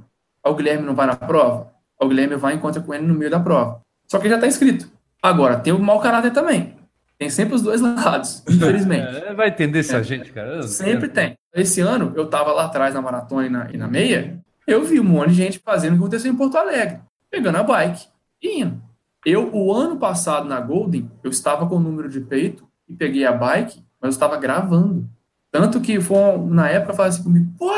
[0.45, 1.67] o Guilherme não vai na prova?
[1.99, 3.81] O Guilherme vai e encontra com o Enio no meio da prova.
[4.07, 4.89] Só que ele já tá inscrito.
[5.21, 6.75] Agora, tem o mau caráter também.
[7.17, 9.17] Tem sempre os dois lados, infelizmente.
[9.17, 10.63] É, vai entender essa gente, cara.
[10.63, 11.35] Sempre tem.
[11.53, 14.99] Esse ano, eu tava lá atrás na maratona e na, e na meia, eu vi
[14.99, 18.07] um monte de gente fazendo o que aconteceu em Porto Alegre, pegando a bike
[18.41, 18.81] e indo.
[19.25, 23.25] Eu, o ano passado na Golden, eu estava com o número de peito e peguei
[23.25, 25.09] a bike, mas eu estava gravando.
[25.51, 27.69] Tanto que foi, na época falaram assim comigo, pô,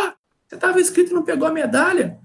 [0.47, 2.19] você estava inscrito e não pegou a medalha?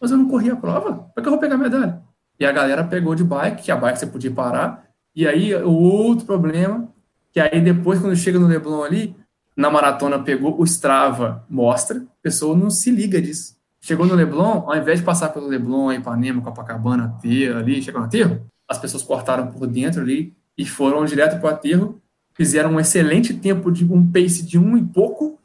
[0.00, 2.02] Mas eu não corri a prova, por que eu vou pegar a medalha?
[2.38, 5.72] E a galera pegou de bike, que a bike você podia parar, e aí o
[5.72, 6.88] outro problema,
[7.30, 9.14] que aí depois quando chega no Leblon ali,
[9.56, 13.56] na maratona pegou o Strava, mostra, a pessoa não se liga disso.
[13.80, 18.06] Chegou no Leblon, ao invés de passar pelo Leblon, Ipanema, Copacabana, Aterro, ali, chegou no
[18.06, 18.40] aterro,
[18.72, 22.00] as pessoas cortaram por dentro ali e foram direto para o aterro,
[22.34, 25.38] fizeram um excelente tempo de um pace de um e pouco,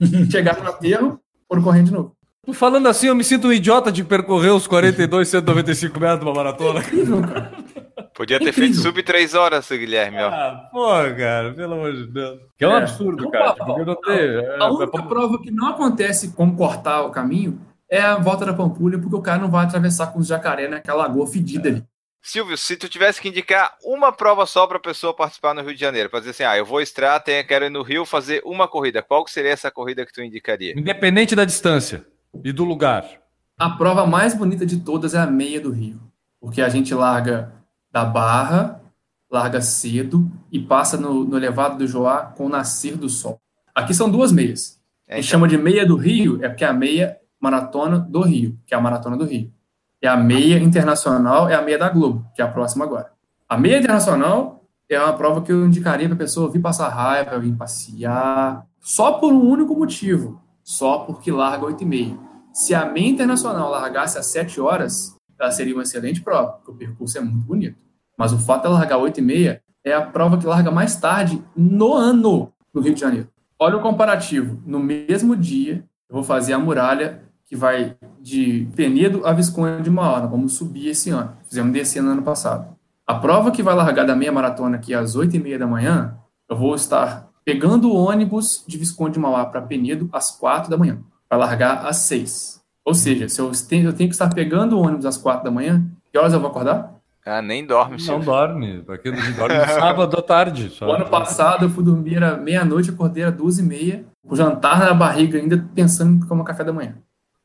[0.30, 2.12] chegaram no aterro, foram correndo de novo.
[2.52, 6.34] Falando assim, eu me sinto um idiota de percorrer os 42, 195 metros de uma
[6.34, 6.82] maratona.
[6.82, 7.52] Cara.
[8.14, 8.74] Podia ter Incrível.
[8.74, 10.28] feito sub 3 horas, seu Guilherme, ó.
[10.28, 12.38] Ah, pô, cara, pelo amor de Deus.
[12.56, 12.76] Que é um É.
[12.78, 13.54] absurdo, Não, cara.
[13.54, 14.40] Porque eu não tenho.
[14.40, 17.58] é, A é única pra- prova que não acontece como cortar o caminho
[17.90, 20.98] é a volta da Pampulha, porque o cara não vai atravessar com os jacaré naquela
[21.04, 21.82] lagoa fedida ali.
[22.26, 25.80] Silvio, se tu tivesse que indicar uma prova só para pessoa participar no Rio de
[25.80, 28.66] Janeiro, para dizer assim, ah, eu vou estrear, tenho, quero ir no Rio fazer uma
[28.66, 30.72] corrida, qual que seria essa corrida que tu indicaria?
[30.74, 32.02] Independente da distância
[32.42, 33.06] e do lugar.
[33.58, 36.00] A prova mais bonita de todas é a meia do Rio,
[36.40, 37.52] porque a gente larga
[37.92, 38.80] da Barra,
[39.30, 43.38] larga cedo e passa no, no elevado do Joá com o nascer do sol.
[43.74, 44.80] Aqui são duas meias.
[45.06, 47.98] É, A gente então, chama de meia do Rio, é porque é a meia maratona
[47.98, 49.52] do Rio, que é a maratona do Rio.
[50.04, 53.10] E a meia internacional é a meia da Globo, que é a próxima agora.
[53.48, 57.38] A meia internacional é uma prova que eu indicaria para a pessoa vir passar raiva,
[57.38, 62.18] vir passear, só por um único motivo, só porque larga 8 e meia.
[62.52, 66.74] Se a meia internacional largasse às 7 horas, ela seria uma excelente prova, porque o
[66.74, 67.78] percurso é muito bonito.
[68.14, 70.96] Mas o fato de ela largar 8 e meia é a prova que larga mais
[70.96, 73.28] tarde no ano no Rio de Janeiro.
[73.58, 74.62] Olha o comparativo.
[74.66, 77.22] No mesmo dia, eu vou fazer a muralha
[77.54, 80.26] que vai de Penedo a Visconde de Mauá.
[80.26, 81.30] Vamos subir esse ano.
[81.48, 82.74] Fizemos descer no ano passado.
[83.06, 86.16] A prova que vai largar da meia maratona aqui às 8 e meia da manhã,
[86.50, 90.76] eu vou estar pegando o ônibus de Visconde de Mauá para Penedo às 4 da
[90.76, 90.98] manhã.
[91.30, 92.60] Vai largar às 6.
[92.84, 95.50] Ou seja, se eu tenho, eu tenho que estar pegando o ônibus às 4 da
[95.50, 96.92] manhã, que horas eu vou acordar?
[97.24, 98.82] ah, nem dorme, Não dorme.
[98.82, 100.70] Pra quem não dorme sábado à tarde.
[100.70, 100.88] Só.
[100.88, 104.80] O ano passado eu fui dormir à meia-noite, acordei às duas e meia, o jantar
[104.80, 106.96] na barriga ainda pensando em tomar café da manhã.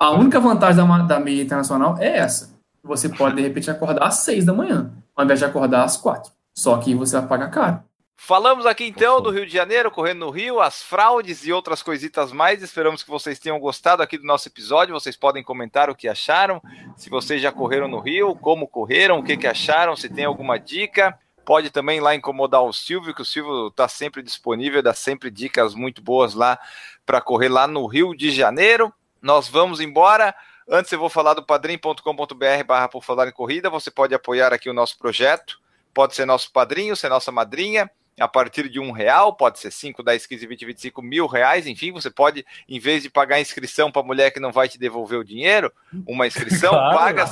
[0.01, 2.57] A única vantagem da, da meia internacional é essa.
[2.81, 6.31] Você pode, de repente, acordar às seis da manhã, ao invés de acordar às quatro.
[6.53, 7.83] Só que você vai pagar caro.
[8.15, 12.31] Falamos aqui então do Rio de Janeiro, correndo no Rio, as fraudes e outras coisitas
[12.31, 12.63] mais.
[12.63, 14.93] Esperamos que vocês tenham gostado aqui do nosso episódio.
[14.93, 16.61] Vocês podem comentar o que acharam,
[16.95, 20.57] se vocês já correram no Rio, como correram, o que, que acharam, se tem alguma
[20.57, 21.17] dica.
[21.43, 25.75] Pode também lá incomodar o Silvio, que o Silvio está sempre disponível, dá sempre dicas
[25.75, 26.57] muito boas lá
[27.05, 28.93] para correr lá no Rio de Janeiro.
[29.21, 30.33] Nós vamos embora.
[30.67, 33.69] Antes eu vou falar do padrim.com.br barra por falar em corrida.
[33.69, 35.59] Você pode apoiar aqui o nosso projeto.
[35.93, 37.89] Pode ser nosso padrinho, ser nossa madrinha
[38.19, 41.91] a partir de um real, pode ser 5, 10, 15, 20, 25 mil reais, enfim,
[41.91, 45.19] você pode, em vez de pagar inscrição para a mulher que não vai te devolver
[45.19, 45.71] o dinheiro,
[46.05, 46.97] uma inscrição, Claro.
[46.97, 47.25] paga,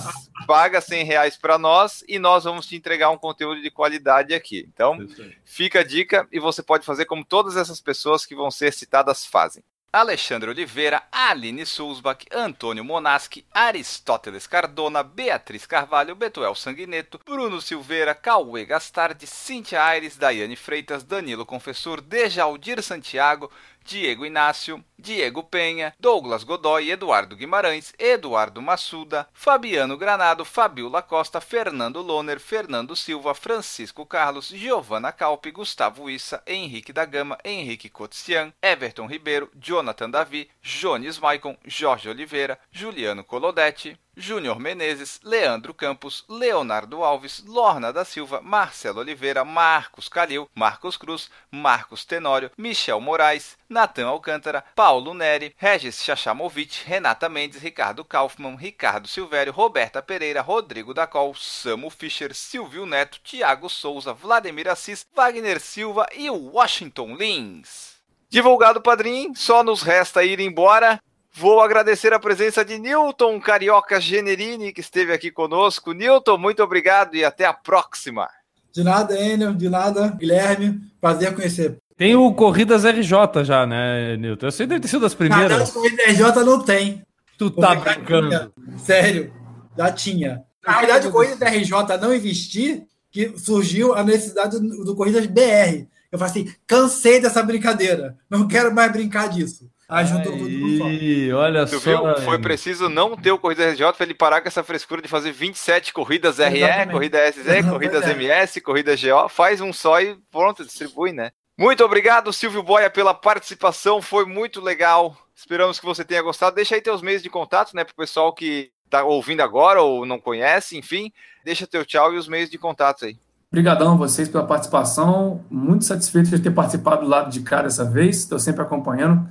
[0.45, 4.67] paga 100 reais para nós e nós vamos te entregar um conteúdo de qualidade aqui.
[4.73, 4.97] Então,
[5.43, 9.25] fica a dica e você pode fazer como todas essas pessoas que vão ser citadas
[9.25, 9.63] fazem.
[9.91, 18.65] Alexandre Oliveira, Aline Sulzbach, Antônio Monaschi, Aristóteles Cardona, Beatriz Carvalho, Betuel Sanguineto, Bruno Silveira, Cauê
[18.65, 23.49] Gastardi, Cintia Aires, Daiane Freitas, Danilo Confessor, Dejaldir Santiago,
[23.87, 32.01] Diego Inácio, Diego Penha, Douglas Godoy, Eduardo Guimarães, Eduardo Massuda, Fabiano Granado, Fabiola Costa, Fernando
[32.01, 39.07] Loner, Fernando Silva, Francisco Carlos, Giovana Calpe, Gustavo Issa, Henrique da Gama, Henrique Cotian, Everton
[39.07, 47.43] Ribeiro, Jonathan Davi, Jones Maicon, Jorge Oliveira, Juliano Colodetti, Júnior Menezes, Leandro Campos, Leonardo Alves,
[47.45, 54.63] Lorna da Silva, Marcelo Oliveira, Marcos Calil, Marcos Cruz, Marcos Tenório, Michel Moraes, Natan Alcântara,
[54.75, 61.91] Paulo Neri, Regis Chachamovic, Renata Mendes, Ricardo Kaufmann, Ricardo Silvério, Roberta Pereira, Rodrigo Dacol, Samu
[61.91, 67.97] Fischer, Silvio Neto, Tiago Souza, Vladimir Assis, Wagner Silva e Washington Lins.
[68.29, 70.99] Divulgado padrinho, só nos resta ir embora.
[71.39, 75.91] Vou agradecer a presença de Newton Carioca Generini, que esteve aqui conosco.
[75.91, 78.27] Newton, muito obrigado e até a próxima.
[78.73, 80.81] De nada, Enel, de nada, Guilherme.
[80.99, 81.77] Prazer conhecer.
[81.95, 84.47] Tem o Corridas RJ já, né, Newton?
[84.47, 85.51] Eu sei que deve ter sido das primeiras.
[85.51, 87.03] Na verdade, Corrida RJ não tem.
[87.37, 88.53] Tu tá Como é que brincando.
[88.79, 89.31] Sério,
[89.77, 90.43] já tinha.
[90.65, 95.85] Na verdade, Corrida RJ não existir, que surgiu a necessidade do, do Corridas BR.
[96.11, 98.17] Eu falei assim, cansei dessa brincadeira.
[98.27, 99.69] Não quero mais brincar disso.
[99.89, 100.85] Aí juntou tudo no.
[100.85, 102.13] Aí, olha Tu só.
[102.13, 102.21] viu?
[102.23, 105.31] Foi preciso não ter o Corrida RJ para ele parar com essa frescura de fazer
[105.31, 106.91] 27 corridas RE, Exatamente.
[106.91, 108.23] corrida SZ, corridas Pois é.
[108.23, 109.29] MS, corrida GO.
[109.29, 111.31] Faz um só e pronto, distribui, né?
[111.57, 114.01] Muito obrigado, Silvio Boia, pela participação.
[114.01, 115.15] Foi muito legal.
[115.33, 116.55] Esperamos que você tenha gostado.
[116.55, 120.19] Deixa aí teus meios de contato, né, pro pessoal que tá ouvindo agora ou não
[120.19, 121.11] conhece, enfim.
[121.45, 123.17] Deixa teu tchau e os meios de contato aí.
[123.49, 125.43] Obrigadão a vocês pela participação.
[125.49, 128.17] Muito satisfeito de ter participado do lado de cá dessa vez.
[128.17, 129.27] Estou sempre acompanhando.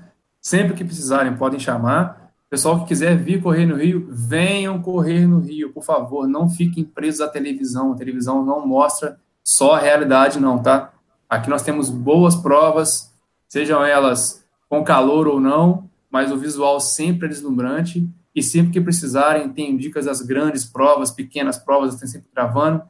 [0.47, 2.31] Sempre que precisarem, podem chamar.
[2.49, 6.29] Pessoal que quiser vir correr no Rio, venham correr no Rio, por favor.
[6.29, 7.91] Não fiquem presos à televisão.
[7.91, 10.93] A televisão não mostra só a realidade, não, tá?
[11.29, 13.13] Aqui nós temos boas provas,
[13.49, 18.09] sejam elas com calor ou não, mas o visual sempre é deslumbrante.
[18.33, 22.85] E sempre que precisarem, tem dicas das grandes provas, pequenas provas, estão sempre gravando.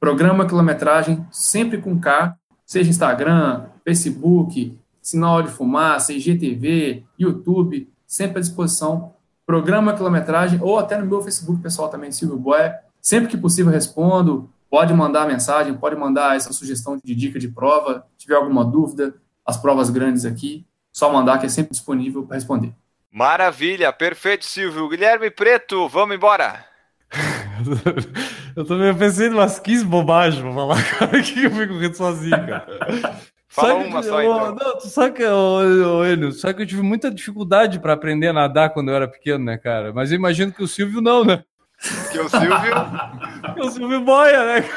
[0.00, 2.34] Programa quilometragem, sempre com K,
[2.64, 9.12] seja Instagram, Facebook, Sinal de Fumaça, IGTV, YouTube, sempre à disposição.
[9.44, 12.80] Programa quilometragem, ou até no meu Facebook pessoal também, Silvio Boé.
[13.02, 18.06] Sempre que possível respondo, pode mandar mensagem, pode mandar essa sugestão de dica de prova,
[18.16, 22.36] se tiver alguma dúvida, as provas grandes aqui, só mandar que é sempre disponível para
[22.36, 22.72] responder.
[23.12, 24.88] Maravilha, perfeito, Silvio.
[24.88, 26.64] Guilherme Preto, vamos embora.
[28.56, 32.46] Eu também pensei em umas 15 bobagens pra falar, cara, que eu fico rindo sozinho,
[32.46, 33.20] cara.
[33.54, 34.54] Fala Sabe uma que- só, ô, então.
[34.56, 34.88] Não, tu
[35.32, 38.96] ô, ô, Enio, sabe que eu tive muita dificuldade pra aprender a nadar quando eu
[38.96, 39.92] era pequeno, né, cara?
[39.92, 41.44] Mas eu imagino que o Silvio não, né?
[42.10, 42.50] Que o Silvio.
[43.54, 44.64] Que o Silvio boia, né?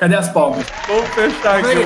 [0.00, 0.66] Cadê as palmas?
[0.88, 1.76] Vamos fechar aqui.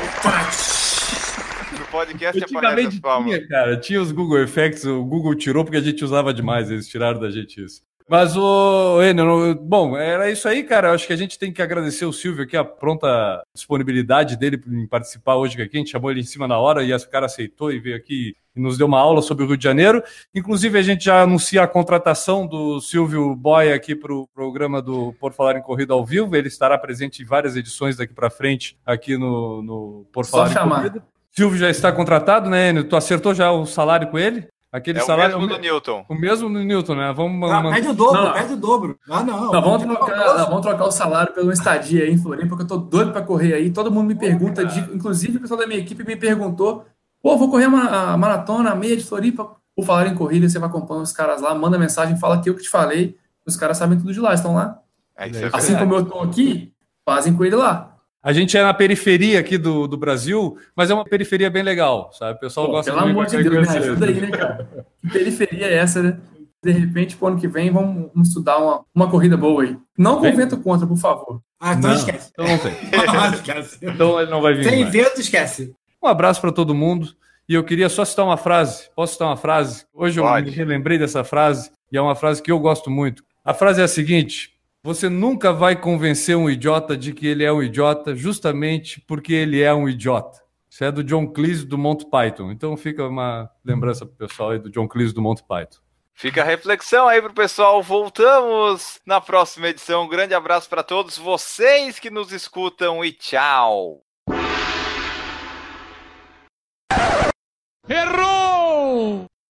[1.78, 3.34] No podcast as Antigamente palmas.
[3.34, 6.88] tinha, cara, tinha os Google Effects, o Google tirou porque a gente usava demais, eles
[6.88, 7.82] tiraram da gente isso.
[8.08, 10.88] Mas o Enio, bom, era isso aí, cara.
[10.88, 14.62] Eu acho que a gente tem que agradecer o Silvio aqui, a pronta disponibilidade dele
[14.68, 15.76] em participar hoje aqui.
[15.76, 18.36] A gente chamou ele em cima da hora e esse cara aceitou e veio aqui
[18.54, 20.02] e nos deu uma aula sobre o Rio de Janeiro.
[20.32, 25.12] Inclusive, a gente já anuncia a contratação do Silvio Boy aqui para o programa do
[25.14, 26.36] Por Falar em Corrida ao vivo.
[26.36, 30.50] Ele estará presente em várias edições daqui para frente aqui no, no Por Só Falar
[30.50, 30.76] chamar.
[30.76, 31.06] em Corrida.
[31.32, 32.84] Silvio já está contratado, né, Enio?
[32.84, 34.46] Tu acertou já o salário com ele?
[34.76, 36.04] Aquele É o salário mesmo do Newton.
[36.08, 37.12] o mesmo do Newton, né?
[37.16, 38.32] Vamos Ah, pede o dobro, Não.
[38.32, 38.98] pede o dobro.
[39.10, 39.52] Ah, não.
[39.52, 42.76] Nós vamos, trocar, vamos trocar o salário pelo estadia aí em Floripa, porque eu tô
[42.76, 43.70] doido para correr aí.
[43.70, 46.84] Todo mundo me pergunta, de- inclusive o pessoal da minha equipe me perguntou:
[47.22, 49.56] pô, vou correr uma a maratona, a meia de Floripa.
[49.74, 52.54] Por falar em corrida, você vai acompanhar os caras lá, manda mensagem, fala que eu
[52.54, 53.16] que te falei.
[53.46, 54.78] Os caras sabem tudo de lá, estão lá.
[55.16, 55.78] É, isso é Assim verdade.
[55.90, 56.72] como eu tô aqui,
[57.04, 57.95] fazem com ele lá.
[58.26, 62.10] A gente é na periferia aqui do, do Brasil, mas é uma periferia bem legal,
[62.12, 62.36] sabe?
[62.36, 63.40] O pessoal Pô, gosta pelo de amor de.
[63.40, 64.68] Deus, me ajuda aí, né, cara?
[65.00, 66.18] Que periferia é essa, né?
[66.60, 69.78] De repente, pro ano que vem, vamos, vamos estudar uma, uma corrida boa aí.
[69.96, 71.40] Não com vento contra, por favor.
[71.60, 72.30] Ah, então Não, esquece.
[72.32, 72.72] Então não tem.
[73.16, 73.78] Ah, esquece.
[73.80, 74.64] Então ele não vai vir.
[74.64, 74.92] Sem mais.
[74.92, 75.72] vento, esquece.
[76.02, 77.14] Um abraço para todo mundo.
[77.48, 78.90] E eu queria só citar uma frase.
[78.96, 79.84] Posso citar uma frase?
[79.94, 80.50] Hoje eu Pode.
[80.50, 83.22] me relembrei dessa frase e é uma frase que eu gosto muito.
[83.44, 84.50] A frase é a seguinte:
[84.86, 89.60] Você nunca vai convencer um idiota de que ele é um idiota justamente porque ele
[89.60, 90.40] é um idiota.
[90.70, 92.52] Isso é do John Cleese do Monty Python.
[92.52, 95.80] Então fica uma lembrança pro pessoal aí do John Cleese do Monty Python.
[96.14, 97.82] Fica a reflexão aí pro pessoal.
[97.82, 100.04] Voltamos na próxima edição.
[100.04, 104.04] Um grande abraço para todos vocês que nos escutam e tchau.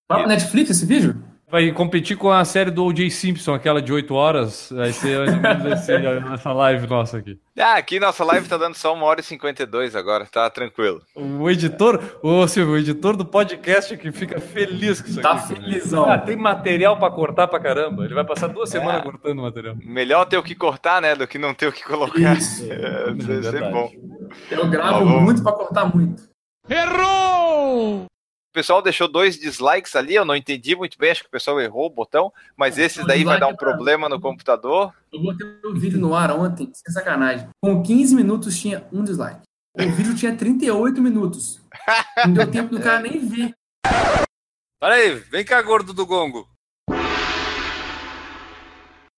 [0.09, 1.23] Vai pro Netflix esse vídeo?
[1.49, 3.09] Vai competir com a série do O.J.
[3.09, 4.69] Simpson, aquela de 8 horas.
[4.75, 5.93] Vai ser mais ou menos esse-
[6.35, 7.39] essa live nossa aqui.
[7.57, 11.01] Ah, aqui nossa live tá dando só 1 hora e 52 agora, tá tranquilo.
[11.15, 15.55] O editor, ô Silvio, o editor do podcast que fica feliz com isso Tá aqui.
[15.55, 15.61] cara.
[15.63, 16.05] felizão.
[16.11, 18.05] Ah, tem material pra cortar pra caramba.
[18.05, 18.81] Ele vai passar duas É.
[18.81, 19.77] semanas cortando material.
[19.85, 22.37] Melhor ter o que cortar, né, do que não ter o que colocar.
[22.37, 22.67] Isso.
[22.69, 23.73] É, É verdade.
[23.73, 23.89] bom.
[24.51, 25.21] Eu gravo Tá bom.
[25.21, 26.25] muito para cortar muito.
[26.69, 28.07] Errou!
[28.57, 31.61] O pessoal deixou dois dislikes ali, eu não entendi muito bem, acho que o pessoal
[31.61, 34.95] errou o botão, mas esses daí vai dar um problema no computador.
[35.13, 37.51] Eu botei o vídeo no ar ontem, sem sacanagem.
[37.63, 39.43] Com 15 minutos tinha um dislike.
[39.79, 41.61] O vídeo tinha 38 minutos.
[42.25, 43.53] Não deu tempo do cara nem ver.
[44.81, 46.49] Peraí, vem cá, gordo do gongo.